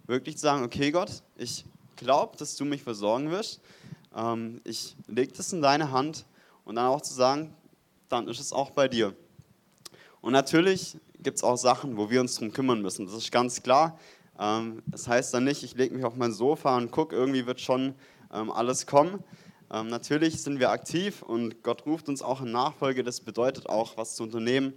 Wirklich 0.05 0.37
zu 0.37 0.43
sagen, 0.43 0.63
okay 0.63 0.91
Gott, 0.91 1.21
ich 1.35 1.65
glaube, 1.97 2.37
dass 2.37 2.55
du 2.55 2.63
mich 2.63 2.83
versorgen 2.83 3.31
wirst. 3.31 3.59
Ähm, 4.15 4.61
ich 4.63 4.95
lege 5.07 5.33
das 5.33 5.51
in 5.51 5.61
deine 5.61 5.91
Hand 5.91 6.25
und 6.63 6.75
dann 6.75 6.85
auch 6.85 7.01
zu 7.01 7.13
sagen, 7.13 7.53
dann 8.07 8.29
ist 8.29 8.39
es 8.39 8.53
auch 8.53 8.71
bei 8.71 8.87
dir. 8.87 9.13
Und 10.21 10.31
natürlich 10.31 10.97
gibt 11.21 11.35
es 11.35 11.43
auch 11.43 11.57
Sachen, 11.57 11.97
wo 11.97 12.09
wir 12.09 12.21
uns 12.21 12.35
darum 12.35 12.53
kümmern 12.53 12.81
müssen. 12.81 13.05
Das 13.05 13.13
ist 13.13 13.29
ganz 13.29 13.61
klar. 13.61 13.99
Ähm, 14.39 14.81
das 14.85 15.09
heißt 15.09 15.33
dann 15.33 15.43
nicht, 15.43 15.63
ich 15.63 15.75
lege 15.75 15.93
mich 15.93 16.05
auf 16.05 16.15
mein 16.15 16.31
Sofa 16.31 16.77
und 16.77 16.91
gucke, 16.91 17.13
irgendwie 17.13 17.45
wird 17.45 17.59
schon 17.59 17.93
ähm, 18.33 18.51
alles 18.51 18.87
kommen, 18.87 19.21
ähm, 19.71 19.87
natürlich 19.87 20.41
sind 20.41 20.59
wir 20.59 20.69
aktiv 20.69 21.21
und 21.21 21.61
Gott 21.63 21.85
ruft 21.85 22.07
uns 22.07 22.21
auch 22.21 22.41
in 22.41 22.51
Nachfolge. 22.51 23.03
Das 23.03 23.19
bedeutet 23.19 23.67
auch, 23.67 23.97
was 23.97 24.15
zu 24.15 24.23
unternehmen. 24.23 24.73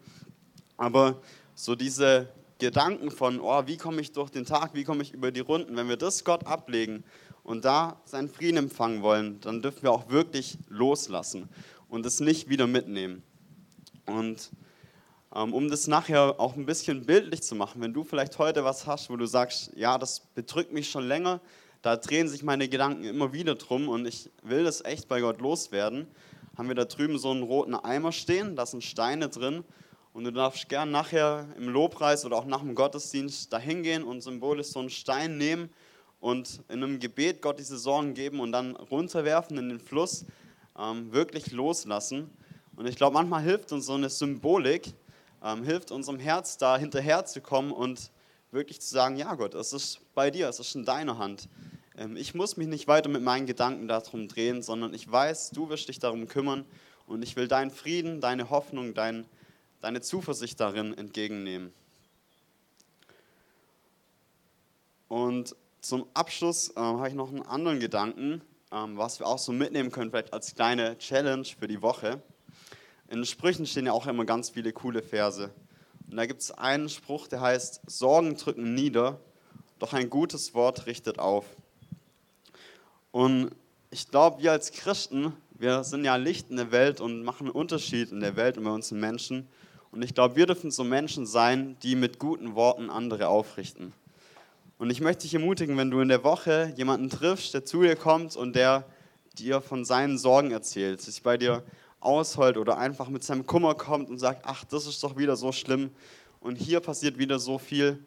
Aber 0.77 1.21
so 1.55 1.77
diese 1.77 2.29
Gedanken 2.59 3.11
von, 3.11 3.41
oh, 3.41 3.67
wie 3.67 3.77
komme 3.77 4.01
ich 4.01 4.13
durch 4.13 4.31
den 4.31 4.45
Tag, 4.45 4.75
wie 4.75 4.85
komme 4.85 5.03
ich 5.03 5.13
über 5.13 5.31
die 5.31 5.41
Runden, 5.41 5.77
wenn 5.77 5.89
wir 5.89 5.97
das 5.97 6.25
Gott 6.25 6.47
ablegen 6.47 7.05
und 7.43 7.65
da 7.65 8.01
seinen 8.05 8.29
Frieden 8.29 8.57
empfangen 8.57 9.03
wollen, 9.03 9.41
dann 9.41 9.63
dürfen 9.63 9.83
wir 9.83 9.93
auch 9.93 10.11
wirklich 10.11 10.59
loslassen 10.69 11.49
und 11.89 12.05
es 12.05 12.21
nicht 12.21 12.49
wieder 12.49 12.67
mitnehmen. 12.67 13.23
Und 14.07 14.51
ähm, 15.35 15.55
um 15.55 15.69
das 15.71 15.87
nachher 15.87 16.41
auch 16.41 16.57
ein 16.57 16.67
bisschen 16.67 17.07
bildlich 17.07 17.43
zu 17.43 17.55
machen, 17.55 17.81
wenn 17.81 17.93
du 17.93 18.03
vielleicht 18.03 18.39
heute 18.39 18.65
was 18.65 18.87
hast, 18.87 19.11
wo 19.11 19.17
du 19.17 19.27
sagst, 19.27 19.73
ja, 19.77 19.97
das 19.99 20.21
bedrückt 20.21 20.73
mich 20.73 20.91
schon 20.91 21.07
länger, 21.07 21.41
da 21.83 21.97
drehen 21.97 22.29
sich 22.29 22.43
meine 22.43 22.69
Gedanken 22.69 23.05
immer 23.05 23.33
wieder 23.33 23.55
drum 23.55 23.89
und 23.89 24.07
ich 24.07 24.31
will 24.43 24.65
das 24.65 24.85
echt 24.85 25.09
bei 25.09 25.21
Gott 25.21 25.41
loswerden. 25.41 26.07
Haben 26.57 26.69
wir 26.69 26.75
da 26.75 26.85
drüben 26.85 27.19
so 27.19 27.31
einen 27.31 27.43
roten 27.43 27.75
Eimer 27.75 28.13
stehen, 28.13 28.57
da 28.57 28.67
sind 28.67 28.85
Steine 28.85 29.29
drin 29.29 29.65
und 30.13 30.25
du 30.25 30.33
darfst 30.33 30.69
gern 30.69 30.91
nachher 30.91 31.47
im 31.57 31.69
Lobpreis 31.69 32.25
oder 32.25 32.37
auch 32.37 32.45
nach 32.45 32.61
dem 32.61 32.75
Gottesdienst 32.75 33.53
da 33.53 33.59
hingehen 33.59 34.03
und 34.03 34.21
symbolisch 34.21 34.69
so 34.69 34.81
einen 34.81 34.91
Stein 34.91 35.39
nehmen 35.39 35.71
und 36.21 36.61
in 36.69 36.83
einem 36.83 36.99
Gebet 36.99 37.41
Gott 37.41 37.59
diese 37.59 37.79
Sorgen 37.79 38.15
geben 38.15 38.41
und 38.41 38.53
dann 38.53 38.77
runterwerfen 38.77 39.57
in 39.57 39.69
den 39.69 39.81
Fluss, 39.81 40.27
ähm, 40.79 41.13
wirklich 41.13 41.51
loslassen. 41.53 42.31
Und 42.77 42.87
ich 42.87 42.97
glaube, 42.97 43.15
manchmal 43.15 43.43
hilft 43.43 43.73
uns 43.73 43.87
so 43.87 43.95
eine 43.95 44.11
Symbolik, 44.11 44.93
ähm, 45.43 45.65
hilft 45.65 45.91
unserem 45.91 46.19
Herz 46.19 46.59
da 46.59 46.77
hinterher 46.77 47.25
zu 47.25 47.41
kommen 47.41 47.73
und 47.73 48.11
wirklich 48.53 48.81
zu 48.81 48.89
sagen, 48.89 49.17
ja 49.17 49.35
Gott, 49.35 49.55
es 49.55 49.73
ist 49.73 50.01
bei 50.15 50.31
dir, 50.31 50.49
es 50.49 50.61
ist 50.61 50.75
in 50.75 50.85
deiner 50.85 51.19
Hand. 51.19 51.49
Ähm, 51.97 52.17
ich 52.17 52.35
muss 52.35 52.57
mich 52.57 52.67
nicht 52.67 52.89
weiter 52.89 53.09
mit 53.09 53.23
meinen 53.23 53.47
Gedanken 53.47 53.89
darum 53.89 54.29
drehen, 54.29 54.63
sondern 54.63 54.95
ich 54.95 55.11
weiß, 55.11 55.51
du 55.51 55.69
wirst 55.69 55.89
dich 55.89 55.99
darum 55.99 56.27
kümmern 56.27 56.65
und 57.07 57.23
ich 57.23 57.37
will 57.37 57.49
deinen 57.49 57.71
Frieden, 57.71 58.21
deine 58.21 58.51
Hoffnung, 58.51 58.95
dein, 58.95 59.27
deine 59.81 60.01
Zuversicht 60.01 60.59
darin 60.61 60.97
entgegennehmen. 60.97 61.73
Und 65.09 65.57
zum 65.81 66.07
Abschluss 66.15 66.71
äh, 66.71 66.81
habe 66.81 67.09
ich 67.09 67.15
noch 67.15 67.31
einen 67.31 67.43
anderen 67.43 67.81
Gedanken, 67.81 68.43
ähm, 68.71 68.97
was 68.97 69.19
wir 69.19 69.27
auch 69.27 69.39
so 69.39 69.53
mitnehmen 69.53 69.91
können, 69.91 70.11
vielleicht 70.11 70.33
als 70.33 70.55
kleine 70.55 70.97
Challenge 70.99 71.45
für 71.45 71.67
die 71.67 71.83
Woche. 71.83 72.23
In 73.09 73.17
den 73.17 73.27
Sprüchen 73.27 73.67
stehen 73.67 73.87
ja 73.87 73.93
auch 73.93 74.07
immer 74.07 74.25
ganz 74.25 74.51
viele 74.51 74.73
coole 74.73 75.03
Verse. 75.03 75.51
Und 76.11 76.17
da 76.17 76.27
gibt 76.27 76.43
es 76.43 76.51
einen 76.51 76.89
Spruch, 76.89 77.29
der 77.29 77.41
heißt, 77.41 77.83
Sorgen 77.87 78.37
drücken 78.37 78.75
nieder, 78.75 79.21
doch 79.79 79.93
ein 79.93 80.11
gutes 80.11 80.55
Wort 80.55 80.87
richtet 80.87 81.21
auf. 81.21 81.45
Und 83.13 83.51
ich 83.91 84.11
glaube, 84.11 84.43
wir 84.43 84.51
als 84.51 84.73
Christen, 84.73 85.33
wir 85.53 85.85
sind 85.85 86.05
ja 86.05 86.17
Licht 86.17 86.51
in 86.51 86.57
der 86.57 86.73
Welt 86.73 87.01
und 87.01 87.23
machen 87.23 87.47
einen 87.47 87.55
Unterschied 87.55 88.11
in 88.11 88.21
der 88.21 88.35
Welt 88.35 88.59
und 88.59 88.65
bei 88.65 88.71
uns 88.71 88.91
Menschen. 88.91 89.47
Und 89.93 90.03
ich 90.03 90.15
glaube, 90.15 90.35
wir 90.35 90.47
dürfen 90.47 90.73
so 90.73 90.83
Menschen 90.83 91.27
sein, 91.27 91.77
die 91.83 91.95
mit 91.95 92.19
guten 92.19 92.57
Worten 92.57 92.91
andere 92.91 93.29
aufrichten. 93.29 93.93
Und 94.79 94.91
ich 94.91 95.01
möchte 95.01 95.23
dich 95.23 95.35
ermutigen, 95.35 95.77
wenn 95.77 95.91
du 95.91 96.01
in 96.01 96.09
der 96.09 96.25
Woche 96.25 96.73
jemanden 96.77 97.09
triffst, 97.09 97.55
der 97.55 97.65
zu 97.65 97.83
dir 97.83 97.95
kommt 97.95 98.35
und 98.35 98.57
der 98.57 98.85
dir 99.39 99.61
von 99.61 99.85
seinen 99.85 100.19
Sorgen 100.19 100.51
erzählt, 100.51 101.01
sich 101.01 101.23
bei 101.23 101.37
dir 101.37 101.63
ausheult 102.01 102.57
oder 102.57 102.79
einfach 102.79 103.09
mit 103.09 103.23
seinem 103.23 103.47
Kummer 103.47 103.75
kommt 103.75 104.11
und 104.11 104.19
sagt, 104.19 104.43
ach, 104.45 104.65
das 104.65 104.87
ist 104.87 105.03
doch 105.03 105.17
wieder 105.17 105.37
so 105.37 105.53
schlimm 105.53 105.91
und 106.41 106.57
hier 106.57 106.81
passiert 106.81 107.19
wieder 107.19 107.39
so 107.39 107.59
viel. 107.59 108.05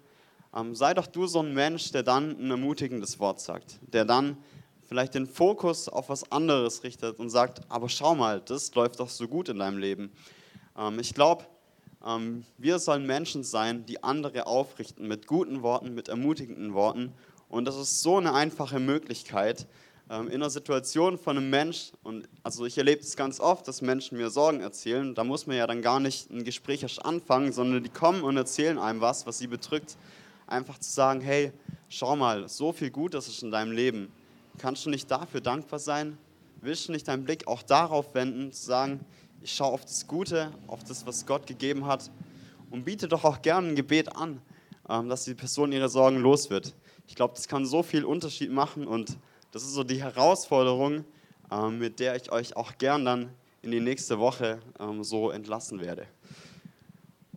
Ähm, 0.55 0.75
sei 0.75 0.93
doch 0.93 1.07
du 1.07 1.25
so 1.27 1.39
ein 1.39 1.53
Mensch, 1.53 1.91
der 1.91 2.03
dann 2.03 2.31
ein 2.39 2.51
ermutigendes 2.51 3.19
Wort 3.19 3.39
sagt, 3.39 3.79
der 3.93 4.05
dann 4.05 4.37
vielleicht 4.85 5.15
den 5.15 5.25
Fokus 5.25 5.89
auf 5.89 6.09
was 6.09 6.31
anderes 6.31 6.83
richtet 6.83 7.19
und 7.19 7.29
sagt, 7.29 7.61
aber 7.69 7.89
schau 7.89 8.15
mal, 8.15 8.41
das 8.41 8.73
läuft 8.75 8.99
doch 8.99 9.09
so 9.09 9.27
gut 9.27 9.49
in 9.49 9.59
deinem 9.59 9.77
Leben. 9.77 10.11
Ähm, 10.77 10.99
ich 10.99 11.13
glaube, 11.13 11.45
ähm, 12.05 12.45
wir 12.57 12.79
sollen 12.79 13.05
Menschen 13.05 13.43
sein, 13.43 13.85
die 13.85 14.03
andere 14.03 14.45
aufrichten 14.45 15.07
mit 15.07 15.27
guten 15.27 15.61
Worten, 15.61 15.93
mit 15.93 16.09
ermutigenden 16.09 16.73
Worten. 16.73 17.13
Und 17.49 17.65
das 17.65 17.77
ist 17.77 18.01
so 18.01 18.17
eine 18.17 18.33
einfache 18.33 18.79
Möglichkeit, 18.79 19.67
ähm, 20.09 20.27
in 20.27 20.35
einer 20.35 20.49
Situation 20.49 21.17
von 21.17 21.37
einem 21.37 21.49
Mensch, 21.49 21.91
und 22.03 22.27
also 22.43 22.65
ich 22.65 22.77
erlebe 22.77 23.01
es 23.01 23.15
ganz 23.15 23.39
oft, 23.39 23.67
dass 23.67 23.81
Menschen 23.81 24.17
mir 24.17 24.29
Sorgen 24.29 24.59
erzählen, 24.59 25.15
da 25.15 25.23
muss 25.23 25.47
man 25.47 25.55
ja 25.55 25.67
dann 25.67 25.81
gar 25.81 25.99
nicht 25.99 26.29
ein 26.29 26.43
Gespräch 26.43 26.83
erst 26.83 27.03
anfangen, 27.03 27.53
sondern 27.53 27.83
die 27.83 27.89
kommen 27.89 28.23
und 28.23 28.37
erzählen 28.37 28.77
einem 28.77 29.01
was, 29.01 29.25
was 29.25 29.39
sie 29.39 29.47
bedrückt. 29.47 29.97
Einfach 30.45 30.77
zu 30.77 30.91
sagen, 30.91 31.21
hey, 31.21 31.51
schau 31.89 32.15
mal, 32.15 32.49
so 32.49 32.73
viel 32.73 32.91
Gutes 32.91 33.27
ist 33.27 33.43
in 33.43 33.51
deinem 33.51 33.71
Leben. 33.71 34.11
Kannst 34.57 34.85
du 34.85 34.89
nicht 34.89 35.09
dafür 35.09 35.41
dankbar 35.41 35.79
sein? 35.79 36.17
Willst 36.61 36.87
du 36.87 36.91
nicht 36.91 37.07
deinen 37.07 37.23
Blick 37.23 37.47
auch 37.47 37.63
darauf 37.63 38.13
wenden, 38.13 38.51
zu 38.51 38.65
sagen, 38.65 38.99
ich 39.41 39.53
schaue 39.53 39.73
auf 39.73 39.81
das 39.83 40.07
Gute, 40.07 40.51
auf 40.67 40.83
das, 40.83 41.05
was 41.05 41.25
Gott 41.25 41.47
gegeben 41.47 41.85
hat 41.85 42.11
und 42.71 42.85
biete 42.85 43.07
doch 43.07 43.23
auch 43.23 43.41
gerne 43.41 43.69
ein 43.69 43.75
Gebet 43.75 44.15
an, 44.15 44.41
ähm, 44.89 45.09
dass 45.09 45.25
die 45.25 45.33
Person 45.33 45.71
ihre 45.71 45.89
Sorgen 45.89 46.17
los 46.17 46.49
wird. 46.49 46.73
Ich 47.07 47.15
glaube, 47.15 47.33
das 47.35 47.47
kann 47.47 47.65
so 47.65 47.83
viel 47.83 48.05
Unterschied 48.05 48.51
machen 48.51 48.87
und 48.87 49.17
das 49.53 49.61
ist 49.61 49.73
so 49.73 49.83
die 49.83 50.01
Herausforderung, 50.01 51.05
ähm, 51.51 51.77
mit 51.77 51.99
der 51.99 52.15
ich 52.15 52.31
euch 52.31 52.57
auch 52.57 52.75
gern 52.79 53.05
dann 53.05 53.29
in 53.61 53.69
die 53.69 53.79
nächste 53.79 54.17
Woche 54.17 54.59
ähm, 54.79 55.03
so 55.03 55.29
entlassen 55.29 55.79
werde. 55.79 56.07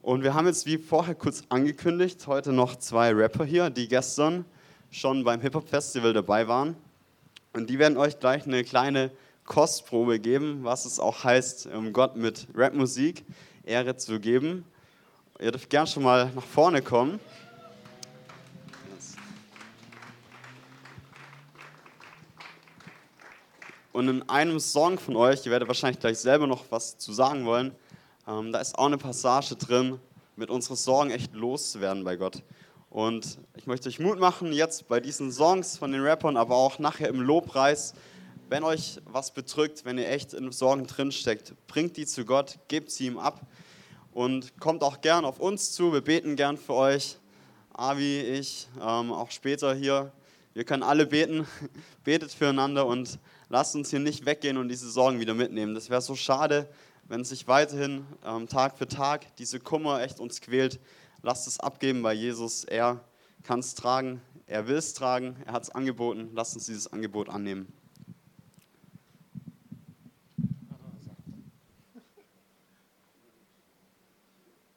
Und 0.00 0.22
wir 0.22 0.32
haben 0.32 0.46
jetzt 0.46 0.64
wie 0.64 0.78
vorher 0.78 1.14
kurz 1.14 1.42
angekündigt, 1.50 2.26
heute 2.26 2.52
noch 2.52 2.76
zwei 2.76 3.12
Rapper 3.12 3.44
hier, 3.44 3.68
die 3.68 3.86
gestern 3.86 4.46
schon 4.90 5.24
beim 5.24 5.42
Hip-Hop-Festival 5.42 6.14
dabei 6.14 6.48
waren. 6.48 6.74
Und 7.52 7.68
die 7.68 7.78
werden 7.78 7.98
euch 7.98 8.18
gleich 8.18 8.46
eine 8.46 8.64
kleine 8.64 9.10
Kostprobe 9.44 10.18
geben, 10.18 10.60
was 10.64 10.86
es 10.86 10.98
auch 10.98 11.22
heißt, 11.22 11.68
Gott 11.92 12.16
mit 12.16 12.46
Rapmusik 12.54 13.24
Ehre 13.62 13.96
zu 13.96 14.20
geben. 14.20 14.64
Ihr 15.38 15.52
dürft 15.52 15.68
gern 15.68 15.86
schon 15.86 16.04
mal 16.04 16.32
nach 16.34 16.44
vorne 16.44 16.80
kommen. 16.80 17.20
Und 23.96 24.08
in 24.08 24.28
einem 24.28 24.60
Song 24.60 24.98
von 24.98 25.16
euch, 25.16 25.46
ihr 25.46 25.52
werdet 25.52 25.68
wahrscheinlich 25.68 25.98
gleich 25.98 26.18
selber 26.18 26.46
noch 26.46 26.66
was 26.68 26.98
zu 26.98 27.14
sagen 27.14 27.46
wollen, 27.46 27.74
ähm, 28.28 28.52
da 28.52 28.60
ist 28.60 28.76
auch 28.76 28.84
eine 28.84 28.98
Passage 28.98 29.56
drin, 29.56 29.98
mit 30.36 30.50
unseren 30.50 30.76
Sorgen 30.76 31.10
echt 31.10 31.32
loszuwerden 31.32 32.04
bei 32.04 32.16
Gott. 32.16 32.42
Und 32.90 33.38
ich 33.54 33.66
möchte 33.66 33.88
euch 33.88 33.98
Mut 33.98 34.18
machen, 34.18 34.52
jetzt 34.52 34.86
bei 34.86 35.00
diesen 35.00 35.32
Songs 35.32 35.78
von 35.78 35.92
den 35.92 36.02
Rappern, 36.02 36.36
aber 36.36 36.56
auch 36.56 36.78
nachher 36.78 37.08
im 37.08 37.22
Lobpreis, 37.22 37.94
wenn 38.50 38.64
euch 38.64 39.00
was 39.06 39.32
bedrückt, 39.32 39.86
wenn 39.86 39.96
ihr 39.96 40.10
echt 40.10 40.34
in 40.34 40.52
Sorgen 40.52 40.86
drinsteckt, 40.86 41.54
bringt 41.66 41.96
die 41.96 42.04
zu 42.04 42.26
Gott, 42.26 42.58
gebt 42.68 42.90
sie 42.90 43.06
ihm 43.06 43.16
ab 43.18 43.46
und 44.12 44.60
kommt 44.60 44.82
auch 44.82 45.00
gern 45.00 45.24
auf 45.24 45.40
uns 45.40 45.72
zu. 45.72 45.94
Wir 45.94 46.02
beten 46.02 46.36
gern 46.36 46.58
für 46.58 46.74
euch. 46.74 47.16
Avi, 47.72 48.20
ich, 48.20 48.68
ähm, 48.76 49.10
auch 49.10 49.30
später 49.30 49.74
hier. 49.74 50.12
Wir 50.52 50.64
können 50.64 50.82
alle 50.82 51.06
beten. 51.06 51.46
Betet 52.04 52.32
füreinander 52.32 52.84
und 52.84 53.18
lasst 53.48 53.74
uns 53.74 53.90
hier 53.90 54.00
nicht 54.00 54.26
weggehen 54.26 54.56
und 54.56 54.68
diese 54.68 54.90
Sorgen 54.90 55.20
wieder 55.20 55.34
mitnehmen. 55.34 55.74
Das 55.74 55.90
wäre 55.90 56.00
so 56.00 56.14
schade, 56.14 56.68
wenn 57.04 57.24
sich 57.24 57.46
weiterhin 57.46 58.04
ähm, 58.24 58.48
Tag 58.48 58.76
für 58.78 58.88
Tag 58.88 59.36
diese 59.36 59.60
Kummer 59.60 60.02
echt 60.02 60.20
uns 60.20 60.40
quält. 60.40 60.80
Lasst 61.22 61.46
es 61.46 61.60
abgeben 61.60 62.02
bei 62.02 62.12
Jesus. 62.12 62.64
Er 62.64 63.00
kann 63.42 63.60
es 63.60 63.74
tragen, 63.74 64.20
er 64.46 64.66
will 64.66 64.76
es 64.76 64.94
tragen, 64.94 65.36
er 65.46 65.52
hat 65.52 65.62
es 65.62 65.70
angeboten. 65.70 66.30
Lasst 66.34 66.54
uns 66.54 66.66
dieses 66.66 66.92
Angebot 66.92 67.28
annehmen. 67.28 67.72